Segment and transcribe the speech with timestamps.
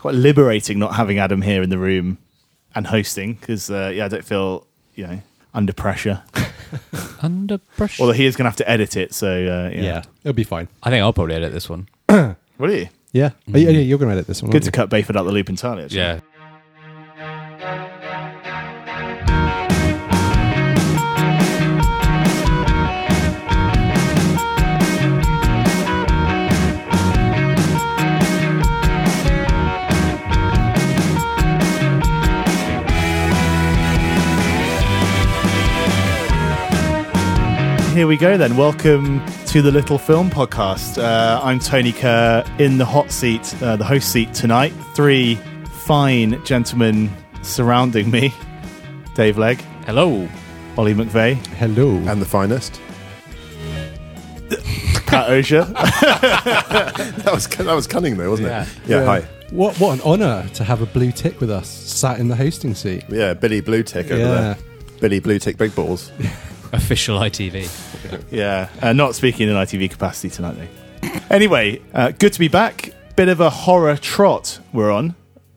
[0.00, 2.18] quite liberating not having Adam here in the room
[2.74, 5.22] and hosting because uh, yeah, I don't feel you know
[5.54, 6.22] under pressure.
[7.22, 8.00] Under pressure.
[8.00, 9.82] Although he is going to have to edit it, so uh, yeah.
[9.82, 10.68] Yeah, it'll be fine.
[10.84, 11.88] I think I'll probably edit this one.
[12.56, 12.88] What are you?
[13.12, 14.52] Yeah, oh, yeah, yeah, you're going to edit this one.
[14.52, 15.84] Good to aren't cut Bayford out the loop entirely.
[15.84, 15.98] Actually.
[15.98, 16.20] Yeah.
[37.92, 38.56] Here we go then.
[38.56, 40.96] Welcome to the Little Film Podcast.
[41.02, 44.72] Uh, I'm Tony Kerr in the hot seat, uh, the host seat tonight.
[44.94, 45.34] Three
[45.86, 47.10] fine gentlemen
[47.42, 48.32] surrounding me
[49.16, 50.28] Dave Legg, Hello.
[50.78, 51.34] Ollie McVeigh.
[51.56, 51.96] Hello.
[52.08, 52.80] and the finest.
[55.06, 55.66] Pat Osher.
[57.24, 58.62] That was that was cunning though, wasn't Yeah.
[58.62, 58.68] it?
[58.86, 59.04] Yeah.
[59.04, 59.20] Hi.
[59.50, 62.74] What what an honour to have a blue tick with us, sat in the hosting
[62.74, 63.04] seat.
[63.08, 64.28] Yeah, Billy Blue Tick over Yeah.
[64.40, 64.58] there.
[65.00, 66.12] Billy Blue Tick Big Balls.
[66.72, 68.24] Official ITV.
[68.30, 71.08] yeah, uh, not speaking in ITV capacity tonight, though.
[71.30, 72.92] Anyway, uh, good to be back.
[73.16, 75.14] Bit of a horror trot we're on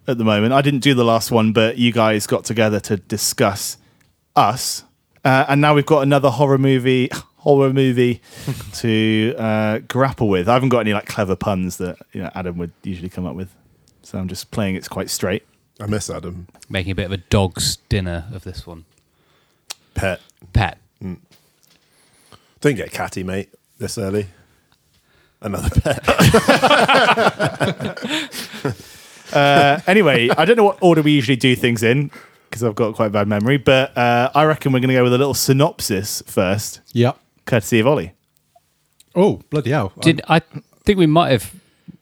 [0.08, 0.53] at the moment.
[0.53, 3.78] I didn't do the last one, but you guys got together to discuss
[4.36, 4.84] us.
[5.25, 7.09] Uh, and now we've got another horror movie
[7.44, 8.22] horror movie
[8.73, 10.47] to uh, grapple with.
[10.47, 13.36] I haven't got any like clever puns that you know, Adam would usually come up
[13.36, 13.53] with.
[14.02, 15.45] So I'm just playing it quite straight.
[15.80, 16.47] I miss Adam.
[16.69, 18.86] Making a bit of a dog's dinner of this one.
[19.94, 20.22] Pet,
[20.53, 20.78] pet.
[21.04, 21.18] Pat.
[22.62, 24.28] Don't get catty, mate, this early.
[25.42, 26.04] Another pet.
[29.34, 32.12] Uh, anyway, I don't know what order we usually do things in
[32.48, 35.02] because I've got quite a bad memory, but uh, I reckon we're going to go
[35.04, 37.18] with a little synopsis first, Yep.
[37.46, 38.14] courtesy of Ollie.
[39.16, 39.92] Oh bloody hell!
[40.02, 40.40] Did I
[40.86, 41.52] think we might have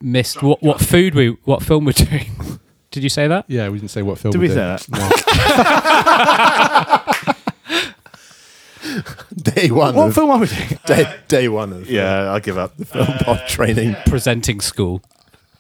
[0.02, 2.26] missed what, what food we what film we're doing?
[2.92, 3.46] Did you say that?
[3.48, 4.34] yeah, we didn't say what film.
[4.34, 5.00] Did we're we say doing.
[5.00, 5.18] that?
[9.36, 9.96] day one.
[9.96, 10.80] What of, film are we doing?
[10.86, 12.76] day, day one of Yeah, I'll give up.
[12.78, 13.96] The film pod training.
[14.06, 15.02] Presenting school.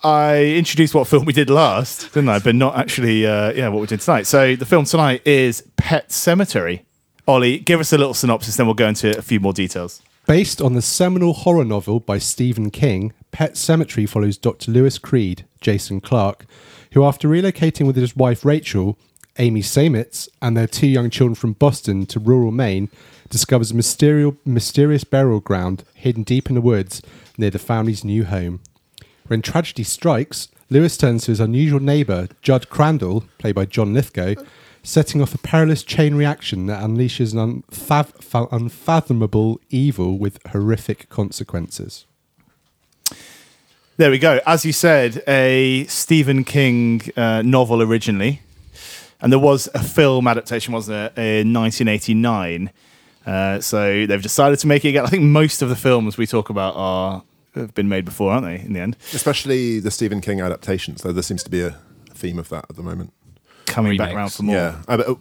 [0.03, 2.39] I introduced what film we did last, didn't I?
[2.39, 4.25] But not actually, uh, yeah, what we did tonight.
[4.25, 6.81] So the film tonight is Pet Sematary.
[7.27, 10.01] Ollie, give us a little synopsis, then we'll go into a few more details.
[10.25, 14.71] Based on the seminal horror novel by Stephen King, Pet Sematary follows Dr.
[14.71, 16.45] Louis Creed, Jason Clarke,
[16.93, 18.97] who, after relocating with his wife Rachel,
[19.37, 22.89] Amy Seimetz, and their two young children from Boston to rural Maine,
[23.31, 23.75] discovers a
[24.45, 27.01] mysterious, burial ground hidden deep in the woods
[27.37, 28.59] near the family's new home.
[29.27, 34.35] When tragedy strikes, Louis turns to his unusual neighbour, Judd Crandall, played by John Lithgow,
[34.83, 42.05] setting off a perilous chain reaction that unleashes an unfath- unfathomable evil with horrific consequences.
[43.97, 44.39] There we go.
[44.45, 48.41] As you said, a Stephen King uh, novel originally,
[49.21, 52.71] and there was a film adaptation, wasn't it, in 1989.
[53.25, 55.05] Uh, so they've decided to make it again.
[55.05, 57.23] I think most of the films we talk about are
[57.55, 58.55] have been made before, aren't they?
[58.59, 61.77] In the end, Especially the Stephen King adaptations, though there seems to be a
[62.13, 63.13] theme of that at the moment.
[63.65, 64.55] coming back around for more.
[64.55, 64.81] Yeah.
[64.87, 65.15] Uh, uh,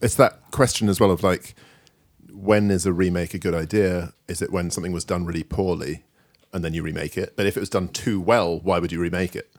[0.00, 1.54] it's that question as well of like,
[2.32, 4.12] when is a remake a good idea?
[4.28, 6.04] Is it when something was done really poorly
[6.52, 7.34] and then you remake it?
[7.36, 9.50] But if it was done too well, why would you remake it?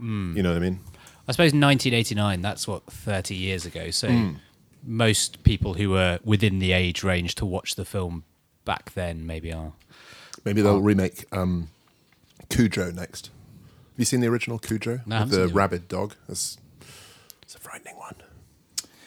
[0.00, 0.80] You know what I mean?
[1.28, 2.40] I suppose 1989.
[2.42, 3.90] That's what 30 years ago.
[3.90, 4.08] So
[4.84, 8.24] most people who were within the age range to watch the film
[8.64, 9.72] back then maybe are.
[10.44, 11.68] Maybe they'll remake um,
[12.50, 13.26] Cujo next.
[13.26, 15.00] Have you seen the original Cujo?
[15.06, 16.16] No, With the rabid dog?
[16.28, 16.58] It's,
[17.42, 18.16] it's a frightening one.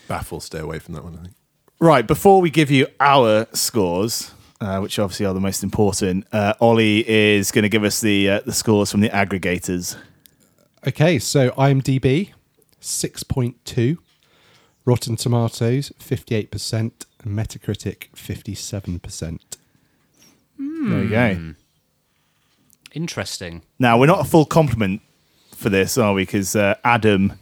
[0.08, 1.36] Baffle, stay away from that one, I think.
[1.80, 6.54] Right, before we give you our scores, uh, which obviously are the most important, uh,
[6.60, 9.96] Ollie is going to give us the uh, the scores from the aggregators.
[10.88, 12.32] Okay, so IMDb,
[12.82, 13.98] 6.2,
[14.88, 19.40] Rotten Tomatoes, 58%, and Metacritic, 57%.
[20.58, 21.54] There you go.
[22.94, 23.64] Interesting.
[23.80, 25.02] Now we're not a full compliment
[25.54, 26.22] for this, are we?
[26.22, 27.34] Because uh, Adam,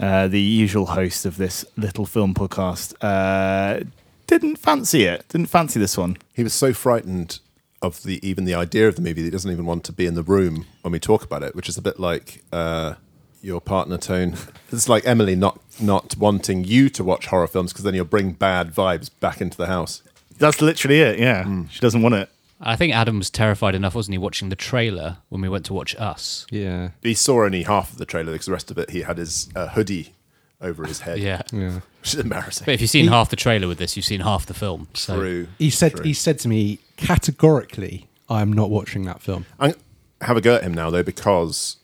[0.00, 3.84] uh, the usual host of this little film podcast, uh,
[4.26, 5.28] didn't fancy it.
[5.28, 6.16] Didn't fancy this one.
[6.32, 7.40] He was so frightened
[7.82, 10.06] of the even the idea of the movie that he doesn't even want to be
[10.06, 12.94] in the room when we talk about it, which is a bit like uh,
[13.42, 14.36] your partner tone.
[14.72, 18.32] It's like Emily not not wanting you to watch horror films because then you'll bring
[18.32, 20.02] bad vibes back into the house.
[20.38, 21.18] That's literally it.
[21.18, 22.28] Yeah, she doesn't want it.
[22.60, 25.72] I think Adam was terrified enough, wasn't he, watching the trailer when we went to
[25.74, 26.46] watch Us?
[26.50, 26.90] Yeah.
[27.02, 29.48] He saw only half of the trailer because the rest of it he had his
[29.56, 30.14] uh, hoodie
[30.60, 31.18] over his head.
[31.18, 31.40] Yeah.
[31.52, 31.80] Yeah.
[32.00, 32.66] which is embarrassing.
[32.66, 34.88] But if you've seen half the trailer with this, you've seen half the film.
[34.92, 35.48] So True.
[35.58, 36.04] He said True.
[36.04, 39.46] he said to me categorically, I am not watching that film.
[39.58, 39.74] I
[40.20, 41.76] have a go at him now though because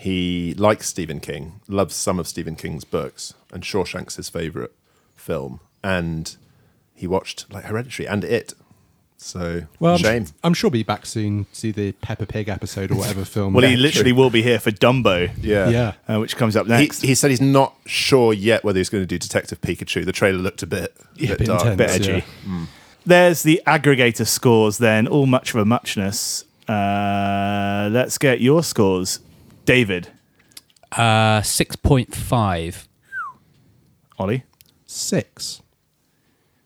[0.00, 4.72] he likes Stephen King, loves some of Stephen King's books, and Shawshank's his favorite
[5.16, 5.58] film.
[5.82, 6.36] And
[6.94, 8.54] he watched like Hereditary and It.
[9.20, 10.26] So Well, I'm, shame.
[10.44, 11.46] I'm sure he'll be back soon.
[11.46, 13.52] To see the Peppa Pig episode or whatever film.
[13.54, 15.68] Well, he literally will be here for Dumbo, Yeah.
[15.68, 15.92] yeah.
[16.08, 17.02] uh, which comes up He, next.
[17.02, 20.04] he said he's not sure yet whether he's going to do Detective Pikachu.
[20.04, 21.66] The trailer looked a bit, a Yeah, bit bit dark.
[21.66, 22.24] intense, bit edgy.
[22.46, 22.66] yeah.
[23.04, 26.44] There's the aggregator scores then, all much of a muchness.
[26.68, 29.18] Uh, let's get your scores.
[29.68, 30.08] David,
[30.92, 32.88] Uh, six point five.
[34.18, 34.44] Ollie,
[34.86, 35.60] Six.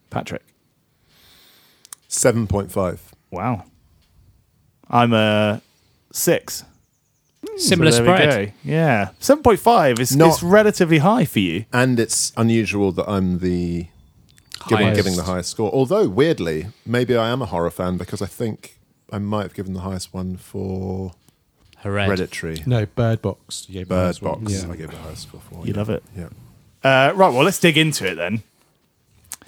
[0.09, 0.45] Patrick.
[2.09, 2.99] 7.5.
[3.33, 3.65] Wow.
[4.89, 5.63] I'm a
[6.13, 6.63] six.
[7.57, 8.53] Similar So there spread.
[8.65, 9.09] Yeah.
[9.21, 11.65] 7.5 is, Not- is relatively high for you.
[11.73, 13.87] And it's unusual that I'm the
[14.69, 14.97] giving, Highest.
[14.97, 15.73] giving the highest score.
[15.73, 18.79] Although, weirdly, maybe I am a horror fan because I think
[19.11, 21.13] I might have given the highest one for
[21.83, 22.07] Hered.
[22.07, 22.63] Hereditary.
[22.67, 23.67] No, Bird Box.
[23.69, 24.45] You gave me Bird this one.
[24.45, 24.53] Box.
[24.53, 24.73] Yeah.
[24.73, 25.67] I gave the highest score for.
[25.67, 25.79] You yeah.
[25.79, 26.03] love it.
[26.17, 26.29] Yeah.
[26.85, 28.43] Uh, right, well, let's dig into it then.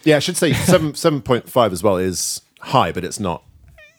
[0.04, 3.42] Yeah, I should say seven seven point five as well is high, but it's not.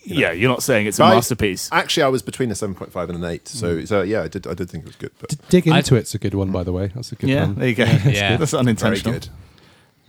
[0.04, 1.68] Yeah, you're not saying it's a I- masterpiece.
[1.72, 3.48] Actually, I was between a seven point five and an eight.
[3.48, 4.46] So, so yeah, I did.
[4.46, 5.12] I did think it was good.
[5.20, 6.92] But D- Dig I- into it's a good one, by the way.
[6.94, 7.56] That's a good yeah, one.
[7.56, 7.86] there you go.
[7.86, 8.38] Yeah.
[8.38, 9.14] That's very unintentional.
[9.14, 9.30] good.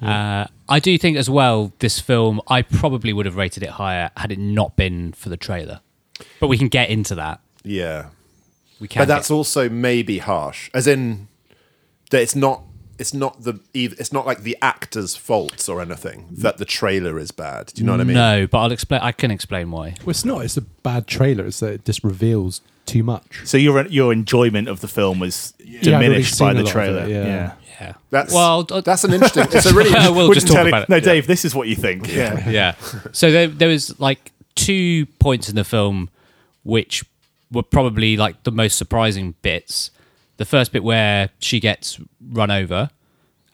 [0.00, 4.11] Uh, I do think as well, this film, I probably would have rated it higher
[4.19, 5.81] had it not been for the trailer.
[6.40, 7.40] But we can get into that.
[7.64, 8.08] Yeah,
[8.81, 9.00] We can.
[9.00, 11.28] but that's get- also maybe harsh, as in
[12.11, 12.62] that it's not.
[12.99, 13.61] It's not the.
[13.75, 17.67] It's not like the actor's faults or anything that the trailer is bad.
[17.75, 18.14] Do you know what I mean?
[18.14, 19.02] No, but I'll explain.
[19.02, 19.96] I can explain why.
[20.00, 20.46] Well, it's not.
[20.46, 21.44] It's a bad trailer.
[21.44, 23.43] It's that it just reveals too much.
[23.44, 27.02] So your your enjoyment of the film was I'd already diminished by the trailer.
[27.02, 27.25] it, yeah.
[27.26, 27.52] yeah.
[27.78, 27.93] Yeah.
[28.08, 28.67] That's well.
[28.70, 29.44] uh, that's an interesting.
[29.52, 29.90] It's a really.
[30.11, 30.88] we'll just talk about it.
[30.88, 32.11] No, Dave, this is what you think.
[32.11, 32.49] Yeah.
[32.49, 32.75] yeah.
[33.12, 36.08] So there, there was like two points in the film
[36.64, 37.05] which
[37.51, 39.91] were probably like the most surprising bits.
[40.37, 42.91] The first bit where she gets run over,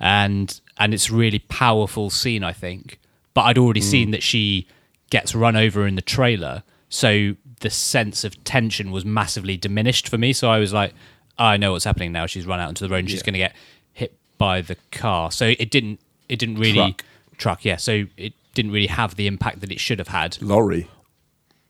[0.01, 2.99] and and it's a really powerful scene, I think.
[3.35, 3.85] But I'd already mm.
[3.85, 4.67] seen that she
[5.11, 10.19] gets run over in the trailer, so the sense of tension was massively diminished for
[10.19, 10.33] me.
[10.33, 10.93] So I was like,
[11.39, 12.27] "Oh, I know what's happening now.
[12.27, 13.55] She's run out into the road and she's going to get
[13.93, 15.31] hit by the car.
[15.31, 16.01] So it didn't.
[16.29, 17.05] It didn't really Truck.
[17.37, 17.65] truck.
[17.65, 17.77] Yeah.
[17.77, 20.41] So it didn't really have the impact that it should have had.
[20.43, 20.89] Lorry.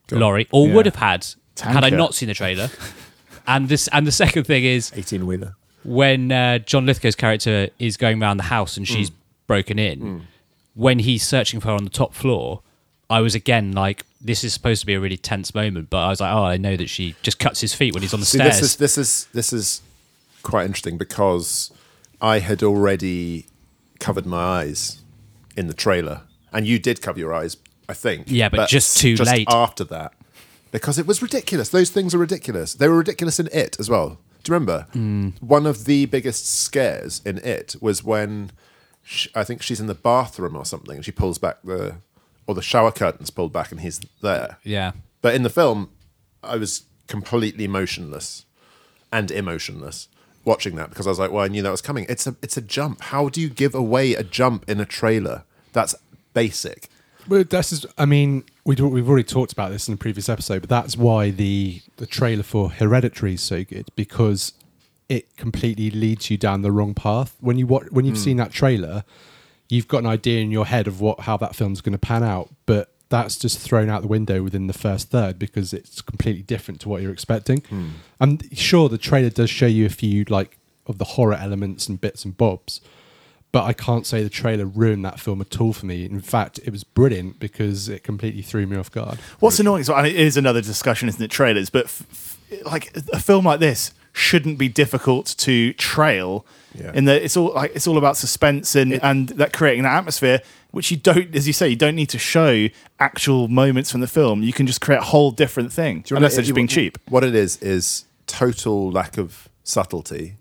[0.07, 0.17] Go.
[0.17, 0.73] Lorry or Yeah.
[0.73, 1.27] would have had
[1.59, 2.69] had I not seen the trailer.
[3.47, 5.55] and this and the second thing is Eighteen wheeler.
[5.83, 9.11] when uh, John Lithgow's character is going around the house and she's
[9.47, 10.27] broken in,
[10.73, 12.61] when he's searching for her on the top floor,
[13.09, 16.09] I was again like, this is supposed to be a really tense moment, but I
[16.09, 18.25] was like, oh, I know that she just cuts his feet when he's on the
[18.25, 18.59] See, stairs.
[18.59, 19.81] this is this is this is
[20.41, 21.71] quite interesting because
[22.21, 23.45] I had already
[23.99, 25.01] covered my eyes
[25.55, 26.21] in the trailer,
[26.51, 27.57] and you did cover your eyes,
[27.87, 28.25] I think.
[28.27, 29.47] Yeah, but just too just late.
[29.51, 30.13] after that,
[30.73, 31.69] because it was ridiculous.
[31.69, 32.73] Those things are ridiculous.
[32.73, 34.17] They were ridiculous in it as well.
[34.43, 34.87] Do you remember?
[34.91, 35.29] Hmm.
[35.39, 38.51] One of the biggest scares in it was when
[39.03, 41.97] sh I think she's in the bathroom or something, and she pulls back the
[42.47, 44.57] or the shower curtains pulled back, and he's there.
[44.63, 44.91] yeah.
[45.21, 45.91] But in the film,
[46.43, 48.45] I was completely motionless
[49.13, 50.09] and emotionless
[50.43, 52.07] watching that because I was like, well, I knew that was coming.
[52.09, 52.99] It's a it's a jump.
[53.01, 55.43] How do you give away a jump in a trailer?
[55.71, 55.93] That's
[56.33, 56.89] basic.
[57.27, 60.61] Well, that's just, I mean, we we've already talked about this in a previous episode,
[60.61, 64.53] but that's why the the trailer for Hereditary is so good because
[65.09, 67.35] it completely leads you down the wrong path.
[67.39, 68.23] When you watch, when you've hmm.
[68.23, 69.03] seen that trailer,
[69.69, 72.23] you've got an idea in your head of what how that film's going to pan
[72.23, 76.41] out, but that's just thrown out the window within the first third because it's completely
[76.41, 77.59] different to what you're expecting.
[77.69, 77.89] Hmm.
[78.19, 81.99] And sure, the trailer does show you a few like of the horror elements and
[81.99, 82.81] bits and bobs,
[83.53, 86.03] but I can't say the trailer ruined that film at all for me.
[86.05, 89.19] In fact, it was brilliant because it completely threw me off guard.
[89.39, 91.29] What's annoying is, and it is another discussion, isn't it?
[91.31, 92.03] Trailers, but f-
[92.51, 96.45] f- like a film like this shouldn't be difficult to trail.
[96.73, 96.91] Yeah.
[96.95, 100.41] In that it's all like it's all about suspense and and that creating that atmosphere,
[100.71, 102.69] which you don't, as you say, you don't need to show
[102.99, 104.41] actual moments from the film.
[104.41, 106.67] You can just create a whole different thing, Do you unless know- they're just being
[106.67, 106.97] cheap.
[107.07, 110.37] What it is is total lack of subtlety,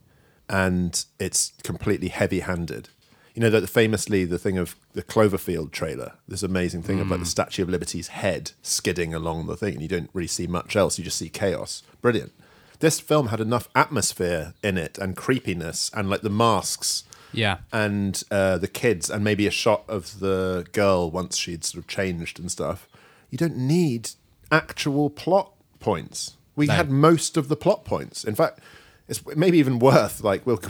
[0.49, 2.89] and it's completely heavy-handed.
[3.35, 7.21] You know that famously the thing of the Cloverfield trailer, this amazing thing of like
[7.21, 10.77] the Statue of Liberty's head skidding along the thing, and you don't really see much
[10.77, 10.99] else.
[10.99, 11.83] You just see chaos.
[12.03, 12.33] Brilliant.
[12.81, 17.59] This film had enough atmosphere in it and creepiness and like the masks Yeah.
[17.73, 21.89] and uh, the kids and maybe a shot of the girl once she'd sort of
[21.89, 22.87] changed and stuff.
[23.31, 24.11] You don't need
[24.51, 26.37] actual plot points.
[26.55, 26.75] We No.
[26.75, 28.25] had most of the plot points.
[28.25, 28.59] In fact,
[29.09, 30.61] it's maybe even worth like we'll,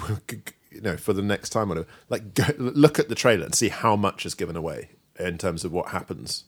[0.74, 3.68] you know for the next time whatever like go, look at the trailer and see
[3.68, 6.44] how much is given away in terms of what happens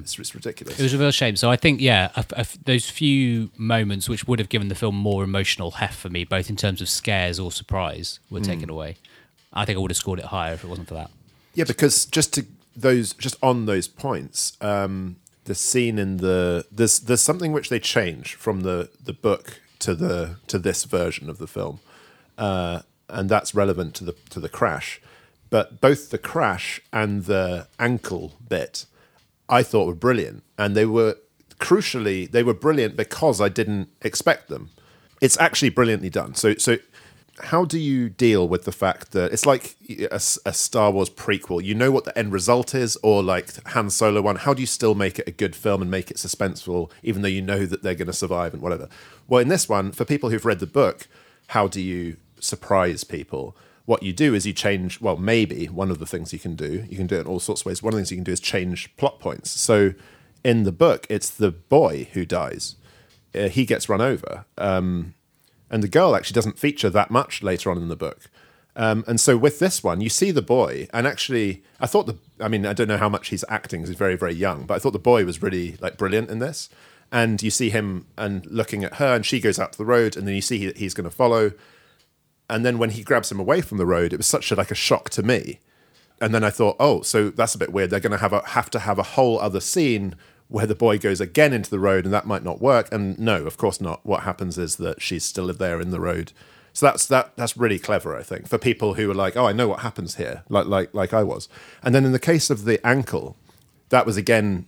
[0.00, 0.78] It's, it's ridiculous.
[0.78, 1.36] It was a real shame.
[1.36, 4.96] So I think, yeah, a, a, those few moments which would have given the film
[4.96, 8.96] more emotional heft for me, both in terms of scares or surprise, were taken away.
[9.52, 11.10] I think I would have scored it higher if it wasn't for that.
[11.54, 17.00] Yeah, because just to those, just on those points, um, the scene in the there's
[17.00, 21.38] there's something which they change from the the book to the to this version of
[21.38, 21.80] the film,
[22.36, 25.00] uh, and that's relevant to the to the crash.
[25.50, 28.86] But both the crash and the ankle bit,
[29.48, 31.16] I thought were brilliant, and they were
[31.58, 34.70] crucially they were brilliant because I didn't expect them.
[35.20, 36.34] It's actually brilliantly done.
[36.34, 36.78] So so
[37.40, 41.62] how do you deal with the fact that it's like a, a Star Wars prequel?
[41.62, 44.36] You know what the end result is, or like Han Solo one.
[44.36, 47.28] How do you still make it a good film and make it suspenseful, even though
[47.28, 48.88] you know that they're going to survive and whatever?
[49.26, 51.06] Well, in this one, for people who've read the book,
[51.48, 53.56] how do you surprise people?
[53.84, 55.00] What you do is you change.
[55.00, 56.84] Well, maybe one of the things you can do.
[56.88, 57.82] You can do it in all sorts of ways.
[57.82, 59.50] One of the things you can do is change plot points.
[59.50, 59.94] So,
[60.44, 62.76] in the book, it's the boy who dies.
[63.34, 64.44] Uh, he gets run over.
[64.56, 65.14] Um,
[65.70, 68.30] and the girl actually doesn't feature that much later on in the book.
[68.78, 72.16] Um, and so with this one, you see the boy, and actually, I thought the,
[72.40, 74.74] I mean, I don't know how much he's acting because he's very, very young, but
[74.74, 76.68] I thought the boy was really like brilliant in this.
[77.10, 80.16] And you see him and looking at her, and she goes out to the road,
[80.16, 81.52] and then you see that he's going to follow.
[82.50, 84.70] And then when he grabs him away from the road, it was such a like
[84.70, 85.60] a shock to me.
[86.20, 87.90] And then I thought, oh, so that's a bit weird.
[87.90, 90.14] They're going to have a have to have a whole other scene
[90.48, 92.90] where the boy goes again into the road and that might not work.
[92.92, 94.04] And no, of course not.
[94.04, 96.32] What happens is that she's still there in the road.
[96.72, 99.52] So that's that that's really clever, I think, for people who are like, oh, I
[99.52, 101.48] know what happens here, like like like I was.
[101.82, 103.36] And then in the case of the ankle,
[103.88, 104.66] that was again,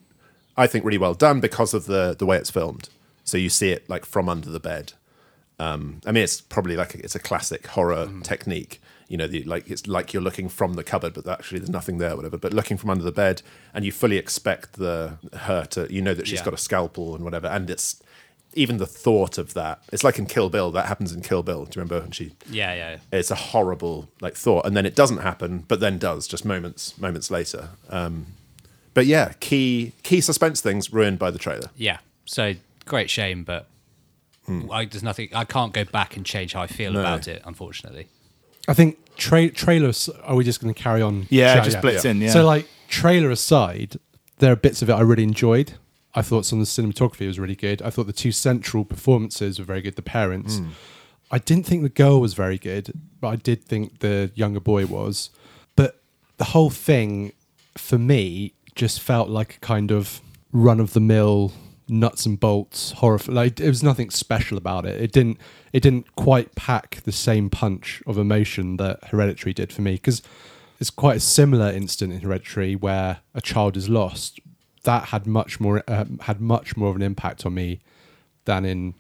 [0.57, 2.89] I think, really well done because of the the way it's filmed.
[3.25, 4.95] So you see it like from under the bed.
[5.61, 8.81] Um, I mean, it's probably like a, it's a classic horror technique.
[9.09, 11.99] You know, the, like it's like you're looking from the cupboard, but actually there's nothing
[11.99, 12.39] there, whatever.
[12.39, 13.43] But looking from under the bed,
[13.75, 16.45] and you fully expect the her to, you know, that she's Yeah.
[16.47, 18.01] got a scalpel and whatever, and it's
[18.55, 19.83] even the thought of that.
[19.93, 20.71] It's like in Kill Bill.
[20.71, 21.65] That happens in Kill Bill.
[21.65, 22.33] Do you remember when she?
[22.51, 22.97] Yeah, yeah.
[23.13, 26.97] It's a horrible like thought, and then it doesn't happen, but then does just moments
[26.99, 27.71] moments later.
[27.89, 28.27] Um,
[28.95, 31.71] but yeah, key key suspense things ruined by the trailer.
[31.77, 31.99] Yeah.
[32.27, 32.55] So
[32.87, 33.67] great shame, but
[34.49, 34.71] Mm.
[34.73, 35.29] I, there's nothing.
[35.35, 37.01] I can't go back and change how I feel No.
[37.01, 37.43] about it.
[37.45, 38.09] Unfortunately.
[38.69, 40.09] I think tra- trailers.
[40.25, 41.27] Are we just going to carry on?
[41.31, 41.65] Yeah, chat?
[41.65, 42.21] just blitz in.
[42.21, 42.31] Yeah.
[42.31, 43.97] So, like trailer aside,
[44.39, 45.75] there are bits of it I really enjoyed.
[46.15, 47.83] I thought some of the cinematography was really good.
[47.83, 49.97] I thought the two central performances were very good.
[49.97, 50.57] The parents.
[50.57, 50.71] Mm.
[51.31, 54.87] I didn't think the girl was very good, but I did think the younger boy
[54.87, 55.31] was.
[55.77, 56.03] But
[56.39, 57.33] the whole thing,
[57.79, 60.21] for me, just felt like a kind of
[60.53, 61.53] run of the mill
[61.91, 63.19] nuts and bolts horror.
[63.27, 65.01] Like it was nothing special about it.
[65.01, 65.39] It didn't.
[65.73, 70.23] It didn't quite pack the same punch of emotion that Hereditary did for me because
[70.79, 74.41] it's quite a similar incident in Hereditary where a child is lost.
[74.85, 77.81] That had much more um, had much more of an impact on me
[78.47, 78.95] than in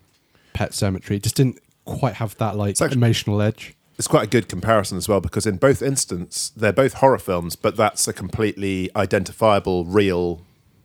[0.52, 1.16] Pet Sematary.
[1.16, 3.75] It just didn't quite have that like actually- emotional edge.
[3.99, 7.56] it's quite a good comparison as well because in both instances they're both horror films,
[7.56, 10.42] but that's a completely identifiable, real,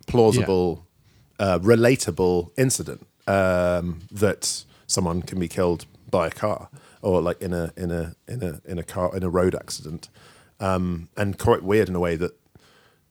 [0.07, 0.84] plausible,
[1.39, 6.69] uh, relatable incident um, that someone can be killed by a car
[7.01, 10.09] or like in a in a in a in a car in a road accident,
[10.59, 12.31] um, and quite weird in a way that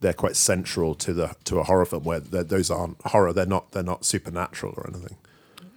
[0.01, 3.33] they're quite central to the to a horror film where those aren't horror.
[3.33, 5.17] They're not they're not supernatural or anything.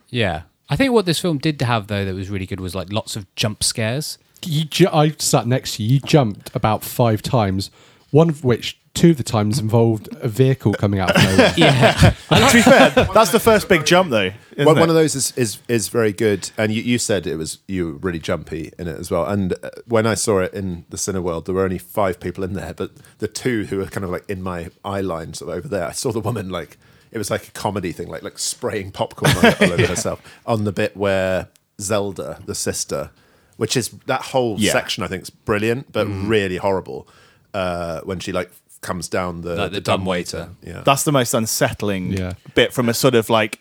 [0.10, 0.44] Yeah.
[0.70, 3.16] I think what this film did have though that was really good was like lots
[3.16, 4.18] of jump scares.
[4.44, 5.96] You, ju- I sat next to you.
[5.96, 7.72] You jumped about five times.
[8.12, 11.54] One of which, two of the times, involved a vehicle coming out of nowhere.
[11.58, 11.92] Yeah.
[12.30, 14.32] to be fair, that's the first big jump, though.
[14.52, 14.80] isn't One, it?
[14.80, 17.86] one of those is, is is very good, and you, you said it was you
[17.86, 19.26] were really jumpy in it as well.
[19.26, 22.44] And uh, when I saw it in the cinema world, there were only five people
[22.44, 25.52] in there, but the two who were kind of like in my eye line, sort
[25.52, 26.78] of over there, I saw the woman like
[27.12, 30.64] it was like a comedy thing, like like spraying popcorn all all over herself on
[30.66, 31.48] the bit where
[31.80, 33.12] Zelda, the sister,
[33.58, 34.72] which is that whole Yeah.
[34.74, 37.08] section, I think is brilliant, but really horrible
[37.54, 40.50] uh, when she like comes down the, Like the dumbwaiter.
[40.64, 42.34] Yeah, That's the most unsettling Yeah.
[42.56, 43.60] bit from a sort of like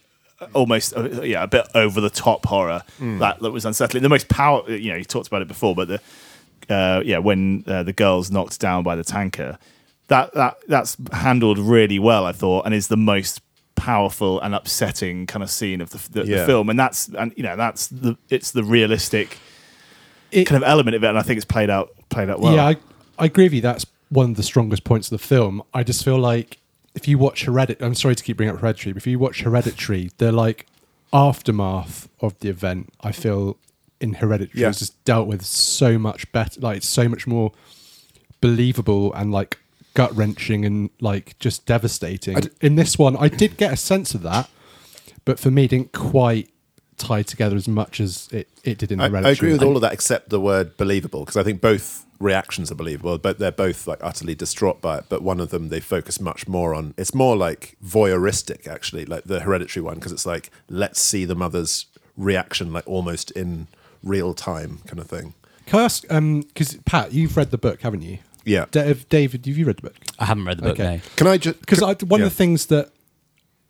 [0.52, 4.02] almost uh, yeah a bit over the top horror that that was unsettling.
[4.02, 6.00] The most power, you know, you talked about it before, but the
[6.74, 9.56] uh, yeah when uh, the girl's knocked down by the tanker,
[10.08, 13.40] that that that's handled really well, I thought, and is the most
[13.76, 16.40] powerful and upsetting kind of scene of the, the, Yeah.
[16.40, 19.38] the film, and that's and you know that's the it's the realistic
[20.32, 22.54] It- kind of element of it, and I think it's played out played out well.
[22.54, 22.76] yeah, I,
[23.18, 23.60] I agree with you.
[23.62, 25.62] That's one of the strongest points of the film.
[25.74, 26.58] I just feel like
[26.94, 29.40] if you watch Hereditary, I'm sorry to keep bringing up Hereditary, but if you watch
[29.42, 30.66] Hereditary, the like
[31.12, 33.56] aftermath of the event, I feel
[34.00, 34.68] in Hereditary Yeah.
[34.68, 36.60] is just dealt with so much better.
[36.60, 37.52] Like it's so much more
[38.40, 39.58] believable and like
[39.94, 42.38] gut wrenching and like just devastating.
[42.60, 44.48] In this one, I did get a sense of that,
[45.24, 46.50] but for me, it didn't quite
[46.98, 49.30] tie together as much as it, it did in I, Hereditary.
[49.30, 52.70] I agree with all of that except the word believable because I think both reactions
[52.70, 55.04] are believable, but they're both like utterly distraught by it.
[55.08, 56.94] But one of them they focus much more on.
[56.96, 61.34] It's more like voyeuristic, actually, like the hereditary one, because it's like let's see the
[61.34, 61.86] mother's
[62.16, 63.68] reaction, like almost in
[64.02, 65.34] real time, kind of thing.
[65.66, 66.04] Can I ask?
[66.10, 68.18] Um, because Pat, you've read the book, haven't you?
[68.44, 68.66] Yeah.
[68.70, 69.96] Dave, David, have you read the book?
[70.18, 70.80] I haven't read the book.
[70.80, 70.96] Okay.
[70.96, 71.02] No.
[71.16, 72.26] Can I just Because one yeah.
[72.26, 72.90] of the things that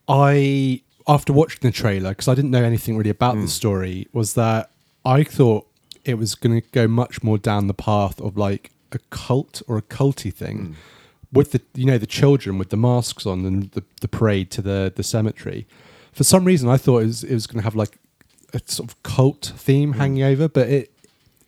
[0.07, 3.43] I, after watching the trailer, because I didn't know anything really about Hmm.
[3.43, 4.71] the story, was that
[5.05, 5.67] I thought
[6.05, 9.77] it was going to go much more down the path of like a cult or
[9.77, 10.59] a culty thing.
[10.59, 10.73] Hmm.
[11.33, 14.63] With the you know the children with the masks on and the, the parade to
[14.63, 15.67] the, the cemetery,
[16.13, 17.99] for some reason I thought it was it was going to have like
[18.55, 19.99] a sort of cult theme Hmm.
[19.99, 20.91] hanging over, but it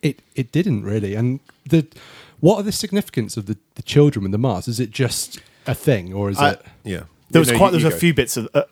[0.01, 1.15] it it didn't really.
[1.15, 1.87] And the
[2.41, 4.67] what are the significance of the, the children with the masks?
[4.67, 6.65] Is it just a thing, or is I- it?
[6.83, 7.03] yeah.
[7.31, 7.73] There was No, quite.
[7.73, 8.47] you- There was a few bits of.
[8.53, 8.63] Uh, no,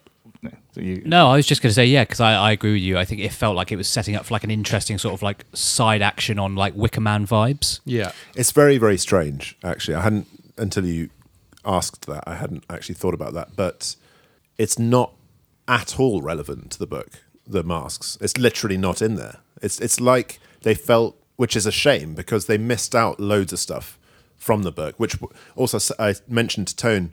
[0.72, 2.82] so you, No, I was just going to say yeah, because I, I agree with
[2.82, 2.98] you.
[2.98, 5.22] I think it felt like it was setting up for like an interesting sort of
[5.22, 7.80] like side action on like Wicker Man vibes.
[7.86, 9.96] Yeah, It's very, very strange, actually.
[9.96, 10.28] I hadn't,
[10.58, 11.10] until you
[11.66, 13.56] asked that, I hadn't actually thought about that.
[13.56, 13.96] But
[14.58, 15.14] it's not
[15.68, 18.18] at all relevant to the book, the masks.
[18.22, 19.38] It's literally not in there.
[19.62, 23.60] It's, it's like they felt, which is a shame because they missed out loads of
[23.60, 23.98] stuff
[24.38, 25.18] from the book, which
[25.56, 27.12] also I mentioned to Tone.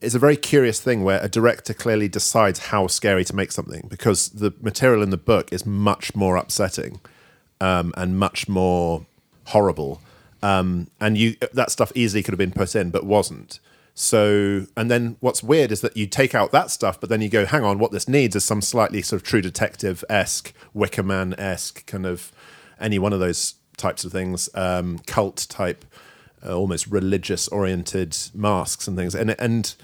[0.00, 3.86] Is a very curious thing where a director clearly decides how scary to make something
[3.88, 7.00] because the material in the book is much more upsetting
[7.60, 9.04] um, and much more
[9.46, 10.00] horrible.
[10.42, 13.60] Um, and you that stuff easily could have been put in, but wasn't.
[13.94, 17.28] So, and then what's weird is that you take out that stuff, but then you
[17.28, 21.02] go, hang on, what this needs is some slightly sort of True Detective esque, Wicker
[21.02, 22.32] Man esque kind of
[22.80, 25.84] any one of those types of things, um, cult type,
[26.46, 29.14] uh, almost religious oriented masks and things.
[29.14, 29.74] And and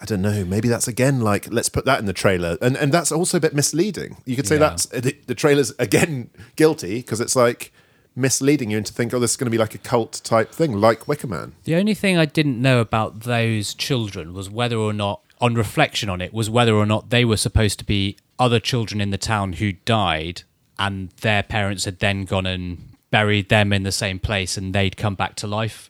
[0.00, 2.92] I don't know, maybe that's again like let's put that in the trailer, and and
[2.92, 4.16] that's also a bit misleading.
[4.24, 4.60] You could say Yeah.
[4.70, 7.72] that's the, the trailer's again guilty because it's like
[8.16, 10.72] misleading you into think, oh, this is going to be like a cult type thing,
[10.72, 11.52] like Wicker Man.
[11.64, 16.08] The only thing I didn't know about those children was whether or not, on reflection
[16.08, 19.18] on it, was whether or not they were supposed to be other children in the
[19.18, 20.42] town who died,
[20.78, 22.78] and their parents had then gone and
[23.10, 25.89] buried them in the same place, and they'd come back to life,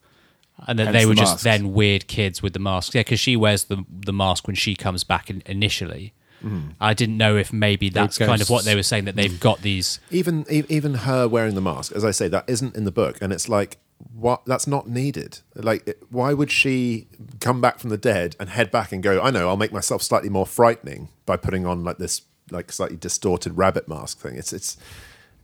[0.67, 1.43] and that Hence they the were just masks.
[1.43, 2.95] then weird kids with the masks.
[2.95, 6.13] Yeah, because she wears the the mask when she comes back in, initially.
[6.45, 6.75] Mm.
[6.81, 9.61] I didn't know if maybe that's kind of what they were saying that they've got
[9.63, 10.01] these.
[10.11, 13.33] Even even her wearing the mask, as I say, that isn't in the book, and
[13.33, 13.79] it's like
[14.15, 15.41] what that's not needed.
[15.55, 17.09] Like, why would she
[17.41, 19.21] come back from the dead and head back and go?
[19.21, 22.97] I know, I'll make myself slightly more frightening by putting on like this like slightly
[22.97, 24.37] distorted rabbit mask thing.
[24.37, 24.77] It's it's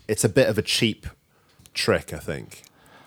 [0.09, 1.07] it's a bit of a cheap
[1.74, 2.62] trick, I think.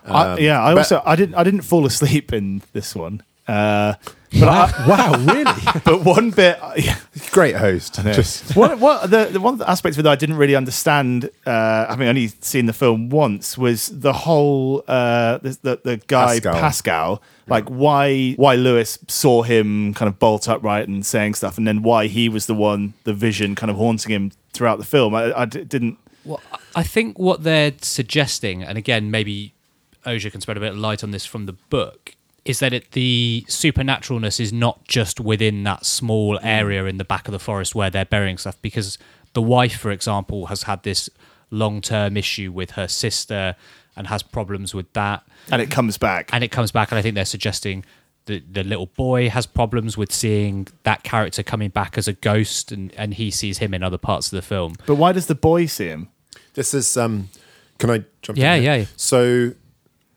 [0.06, 3.22] I, yeah, I but- also I didn't I didn't fall asleep in this one.
[3.48, 3.96] Uh,
[4.32, 5.82] but I, wow, really?
[5.84, 6.98] but one bit, yeah,
[7.32, 7.96] Great host.
[7.96, 10.56] Just one, one, the, the one of the aspects of it that I didn't really
[10.56, 15.98] understand, uh, having only seen the film once, was the whole uh, the, the the
[16.06, 16.54] guy Pascow.
[16.54, 21.68] Pascow, like why why Louis saw him kind of bolt upright and saying stuff, and
[21.68, 25.16] then why he was the one, the vision, kind of haunting him throughout the film.
[25.16, 25.98] I, I d- didn't.
[26.24, 26.42] Well,
[26.76, 29.54] I think what they're suggesting, and again, maybe
[30.10, 32.92] Oja can spread a bit of light on this from the book, is that it,
[32.92, 37.76] the supernaturalness is not just within that small area in the back of the forest
[37.76, 38.62] where they're burying stuff.
[38.62, 38.98] Because
[39.34, 41.10] the wife, for example, has had this
[41.52, 43.56] long term issue with her sister
[43.96, 45.24] and has problems with that.
[45.52, 46.30] And it comes back.
[46.34, 47.84] And it comes back, and I think they're suggesting
[48.26, 52.72] that the little boy has problems with seeing that character coming back as a ghost,
[52.72, 54.76] and, and he sees him in other parts of the film.
[54.86, 56.10] but why does the boy see him?
[56.54, 57.30] This is um
[57.80, 58.76] can I jump Yeah, in here?
[58.80, 58.86] yeah.
[58.98, 59.54] So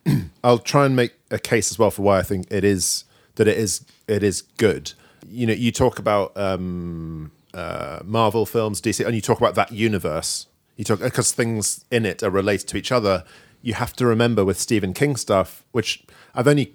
[0.45, 3.05] I'll try and make a case as well for why I think it is
[3.37, 4.93] that it is it is good.
[5.29, 9.73] You know, you talk about um uh Marvel films, DC and you talk about that
[9.73, 10.47] universe.
[10.77, 13.25] You talk because things in it are related to each other.
[13.63, 16.75] You have to remember with Stephen King stuff, which I've only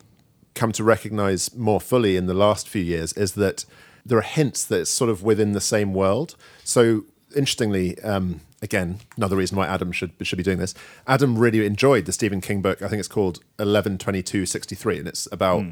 [0.57, 3.63] come to recognize more fully in the last few years is that
[4.05, 6.35] there are hints that it's sort of within the same world.
[6.63, 7.03] So
[7.35, 10.73] interestingly, um, again, another reason why Adam should should be doing this.
[11.05, 12.81] Adam really enjoyed the Stephen King book.
[12.81, 15.63] I think it's called Eleven Twenty Two Sixty Three, and it's about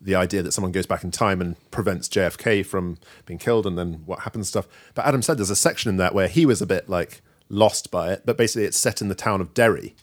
[0.00, 3.78] the idea that someone goes back in time and prevents JFK from being killed, and
[3.78, 4.66] then what happens stuff.
[4.94, 7.90] But Adam said there's a section in that where he was a bit like lost
[7.90, 9.94] by it, but basically it's set in the town of Derry,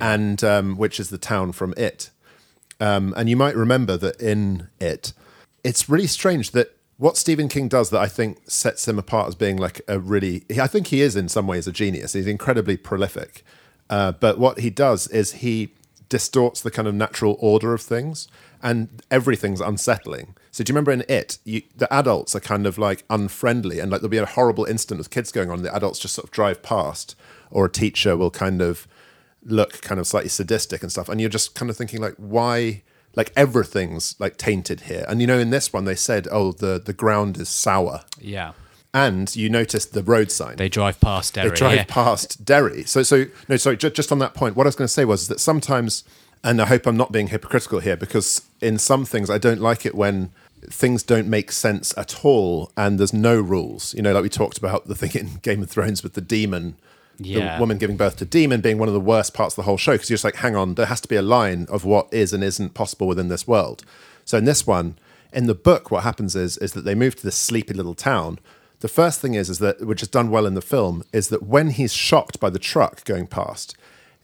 [0.00, 2.10] and um, which is the town from It.
[2.80, 5.12] Um, and you might remember that in it,
[5.62, 9.34] it's really strange that what Stephen King does that I think sets him apart as
[9.34, 12.12] being like a really, I think he is in some ways a genius.
[12.12, 13.44] He's incredibly prolific.
[13.90, 15.74] Uh, but what he does is he
[16.08, 18.28] distorts the kind of natural order of things,
[18.62, 20.36] and everything's unsettling.
[20.52, 23.90] So do you remember in it, you, the adults are kind of like unfriendly, and
[23.90, 26.30] like there'll be a horrible incident with kids going on, the adults just sort of
[26.30, 27.16] drive past,
[27.50, 28.86] or a teacher will kind of
[29.44, 32.84] look kind of slightly sadistic and stuff, and you're just kind of thinking like, why?
[33.14, 36.80] Like everything's like tainted here, and you know, in this one they said, "Oh, the
[36.84, 38.52] the ground is sour," Yeah.
[38.94, 41.50] and you notice the road sign They drive past Derry.
[41.50, 41.84] they drive yeah.
[41.88, 42.84] past Derry.
[42.84, 43.76] So, so no, sorry.
[43.76, 46.04] Just, just on that point, what I was going to say was that sometimes,
[46.42, 49.84] and I hope I'm not being hypocritical here, because in some things I don't like
[49.84, 50.30] it when
[50.70, 53.92] things don't make sense at all and there's no rules.
[53.94, 56.76] You know, like we talked about the thing in Game of Thrones with the demon.
[57.18, 57.56] Yeah.
[57.56, 59.76] The woman giving birth to demon being one of the worst parts of the whole
[59.76, 62.12] show because you're just like, hang on, there has to be a line of what
[62.12, 63.84] is and isn't possible within this world.
[64.24, 64.96] So in this one,
[65.32, 68.38] in the book, what happens is is that they move to this sleepy little town.
[68.80, 71.42] The first thing is is that which is done well in the film is that
[71.42, 73.76] when he's shocked by the truck going past,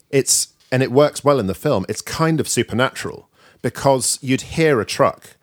[0.09, 1.85] it's and it works well in the film.
[1.89, 3.29] It's kind of supernatural
[3.61, 5.35] because you'd hear a truck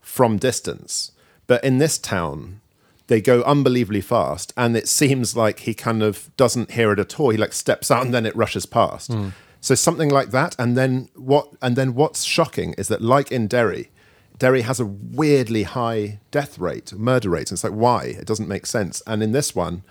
[0.00, 1.12] from distance,
[1.46, 2.60] but in this town
[3.06, 7.20] they go unbelievably fast and it seems like he kind of doesn't hear it at
[7.20, 7.30] all.
[7.30, 9.12] He like steps out and then it rushes past.
[9.12, 9.30] Hmm.
[9.60, 13.46] So something like that and then what and then what's shocking is that like in
[13.46, 13.90] derry
[14.38, 18.04] derry has a weirdly high death rate murder rate and it's like why?
[18.04, 19.02] It doesn't make sense.
[19.06, 19.82] And in this one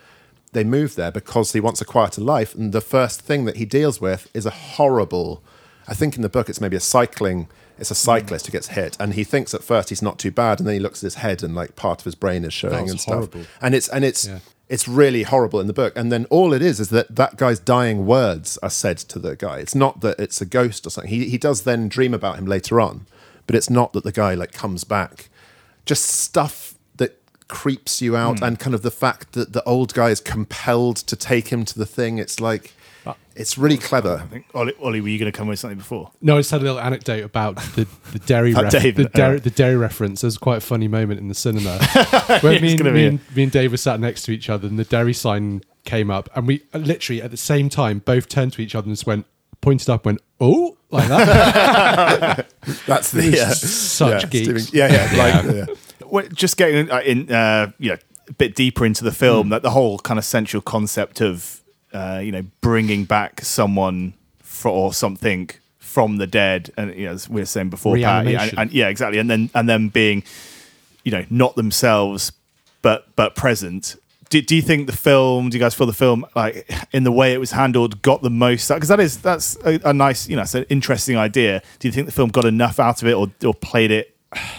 [0.54, 3.65] they move there because he wants a quieter life and the first thing that he
[3.65, 5.43] deals with is a horrible
[5.88, 8.95] i think in the book it's maybe a cycling it's a cyclist who gets hit
[8.99, 11.15] and he thinks at first he's not too bad and then he looks at his
[11.15, 13.13] head and like part of his brain is showing and stuff.
[13.15, 13.41] horrible.
[13.62, 14.39] and it's and it's Yeah.
[14.69, 15.93] it's really horrible in the book.
[15.95, 19.36] And then all it is is that that guy's dying words are said to the
[19.36, 19.57] guy.
[19.59, 21.09] It's not that it's a ghost or something.
[21.09, 23.05] He, he does then dream about him later on
[23.45, 25.29] but it's not that the guy like comes back.
[25.86, 28.45] Just stuff that creeps you out hmm.
[28.45, 31.77] and kind of the fact that the old guy is compelled to take him to
[31.77, 32.17] the thing.
[32.17, 32.73] It's like
[33.36, 36.12] it's really clever I think Ollie, Ollie were you going to come with something before?
[36.22, 39.06] No, I just had a little anecdote about the, the Derry About ref- Dave, the,
[39.06, 39.44] Derry, alright.
[39.44, 40.22] the Derry reference.
[40.22, 41.84] There's quite a funny moment in the cinema
[42.42, 44.50] where me, and, gonna me, be and, me and Dave were sat next to each
[44.50, 48.00] other, and the Derry sign came up, and we uh, literally at the same time
[48.00, 49.26] both turned to each other and just went,
[49.62, 52.48] pointed up, and went, "Oh," like that.
[52.88, 54.63] that's the It's yeah, such yeah, geeks.
[54.66, 55.76] Stephen- yeah yeah, like, yeah.
[56.06, 57.98] Well, just getting uh, in, uh, you know,
[58.30, 61.62] a bit deeper into the film, that the whole kind of central concept of,
[61.93, 67.12] uh, you know, bringing back someone for, or something from the dead, and you know,
[67.13, 69.89] as we were saying before, Pat, yeah, and, and- yeah, exactly, and then and then
[69.89, 70.23] being,
[71.03, 72.32] you know, not themselves,
[72.82, 73.95] but but present.
[74.29, 75.49] Do, do you think the film?
[75.49, 78.32] Do you guys feel the film, like in the way it was handled, got the
[78.32, 78.67] most?
[78.67, 81.62] Because that is that's a, a nice, you know, it's an interesting idea.
[81.77, 84.15] Do you think the film got enough out of it, or or played it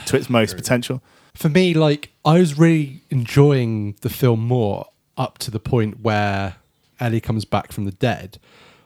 [0.06, 1.02] to its most potential?
[1.34, 6.54] For me, like I was really enjoying the film more up to the point where
[7.00, 8.38] Ellie comes back from the dead.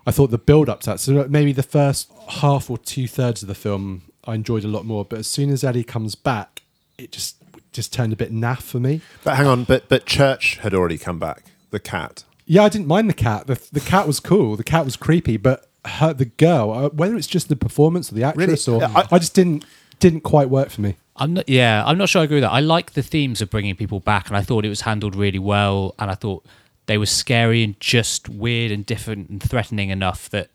[0.06, 3.42] I thought the build up to that, so maybe the first half or two thirds
[3.42, 5.04] of the film, I enjoyed a lot more.
[5.04, 6.62] But as soon as Ellie comes back,
[6.96, 7.36] it just
[7.72, 9.02] just turned a bit naff for me.
[9.24, 11.44] But hang on, but but Church had already come back.
[11.70, 12.24] The cat.
[12.46, 13.46] Yeah, I didn't mind the cat.
[13.46, 14.56] The, the cat was cool.
[14.56, 18.14] The cat was creepy, but her, the girl, uh, whether it's just the performance or
[18.14, 18.80] the actress, Really?
[18.82, 19.66] or I, I- just didn't
[20.00, 20.96] didn't quite work for me.
[21.16, 21.48] I'm not.
[21.48, 22.52] Yeah, I'm not sure I agree with that.
[22.52, 25.38] I like the themes of bringing people back, and I thought it was handled really
[25.40, 25.94] well.
[25.98, 26.46] And I thought
[26.88, 30.48] they were scary and just weird and different and threatening enough that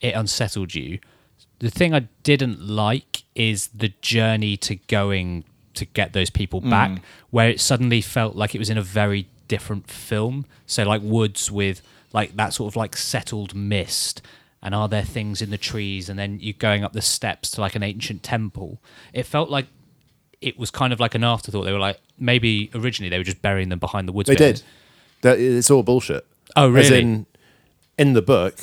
[0.00, 1.00] it unsettled you.
[1.58, 6.70] The thing I didn't like is the journey to going to get those people mm.
[6.70, 10.46] back, where it suddenly felt like it was in a very different film.
[10.66, 14.22] So like Woods with like that sort of like settled mist
[14.62, 17.60] and are there things in the trees and then you're going up the steps to
[17.60, 18.80] like an ancient temple.
[19.12, 19.66] It felt like
[20.40, 21.64] it was kind of like an afterthought.
[21.64, 24.28] They were like maybe originally they were just burying them behind the woods.
[24.28, 24.56] They bit.
[24.56, 24.62] did.
[25.22, 26.26] That it's all bullshit.
[26.56, 27.00] Oh, As really?
[27.02, 27.26] in,
[27.98, 28.56] in the book,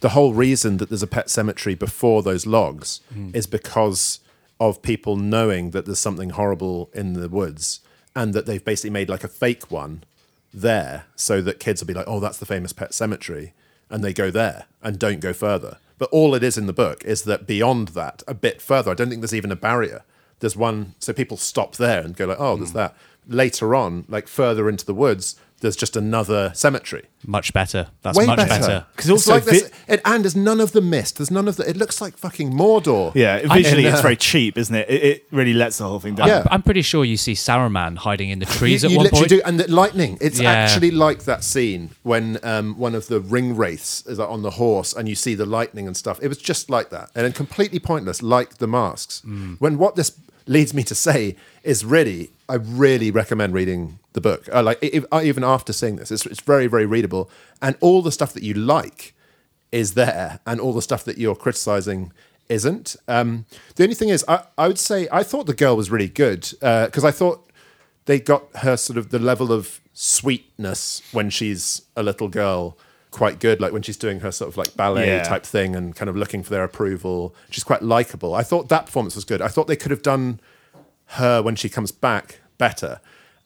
[0.00, 3.30] the whole reason that there's a pet cemetery before those logs Hmm.
[3.34, 4.20] is because
[4.60, 7.80] of people knowing that there's something horrible in the woods,
[8.14, 10.04] and that they've basically made like a fake one
[10.52, 13.52] there, so that kids will be like, "Oh, that's the famous pet cemetery,"
[13.90, 15.78] and they go there and don't go further.
[15.98, 18.94] But all it is in the book is that beyond that, a bit further, I
[18.94, 20.02] don't think there's even a barrier.
[20.40, 22.96] There's one, so people stop there and go like, "Oh, there's that."
[23.26, 27.04] Later on, like further into the woods, there's just another cemetery.
[27.26, 27.88] Much better.
[28.02, 28.48] That's Way much better.
[28.60, 28.86] better.
[28.94, 31.16] Because also like this, vi- it, and there's none of the mist.
[31.16, 31.68] There's none of the.
[31.68, 33.12] It looks like fucking Mordor.
[33.14, 34.88] Yeah, visually it's uh, very cheap, isn't it?
[34.90, 36.28] It, it really lets the whole thing down.
[36.28, 36.44] Yeah.
[36.50, 39.22] I'm pretty sure you see Saruman hiding in the trees you, at you one literally
[39.22, 39.30] point.
[39.30, 40.18] do, and the lightning.
[40.20, 40.52] It's Yeah.
[40.52, 44.92] actually like that scene when um, one of the ring wraiths is on the horse,
[44.92, 46.18] and you see the lightning and stuff.
[46.22, 49.22] It was just like that, and then completely pointless, like the masks.
[49.26, 49.58] Mm.
[49.60, 50.12] When what this
[50.46, 54.48] leads me to say is really, I really recommend reading the book.
[54.52, 57.30] Uh, like if, uh, even after seeing this, it's, it's very, very readable,
[57.62, 59.14] and all the stuff that you like
[59.72, 62.12] is there, and all the stuff that you're criticizing
[62.48, 62.96] isn't.
[63.08, 66.08] Um, the only thing is, I, I would say I thought the girl was really
[66.08, 67.50] good because I thought
[68.06, 72.76] they got her sort of the level of sweetness when she's a little girl
[73.14, 75.22] quite good like when she's doing her sort of like ballet Yeah.
[75.22, 78.34] type thing and kind of looking for their approval she's quite likable.
[78.34, 79.40] I thought that performance was good.
[79.40, 80.40] I thought they could have done
[81.18, 83.00] her when she comes back better.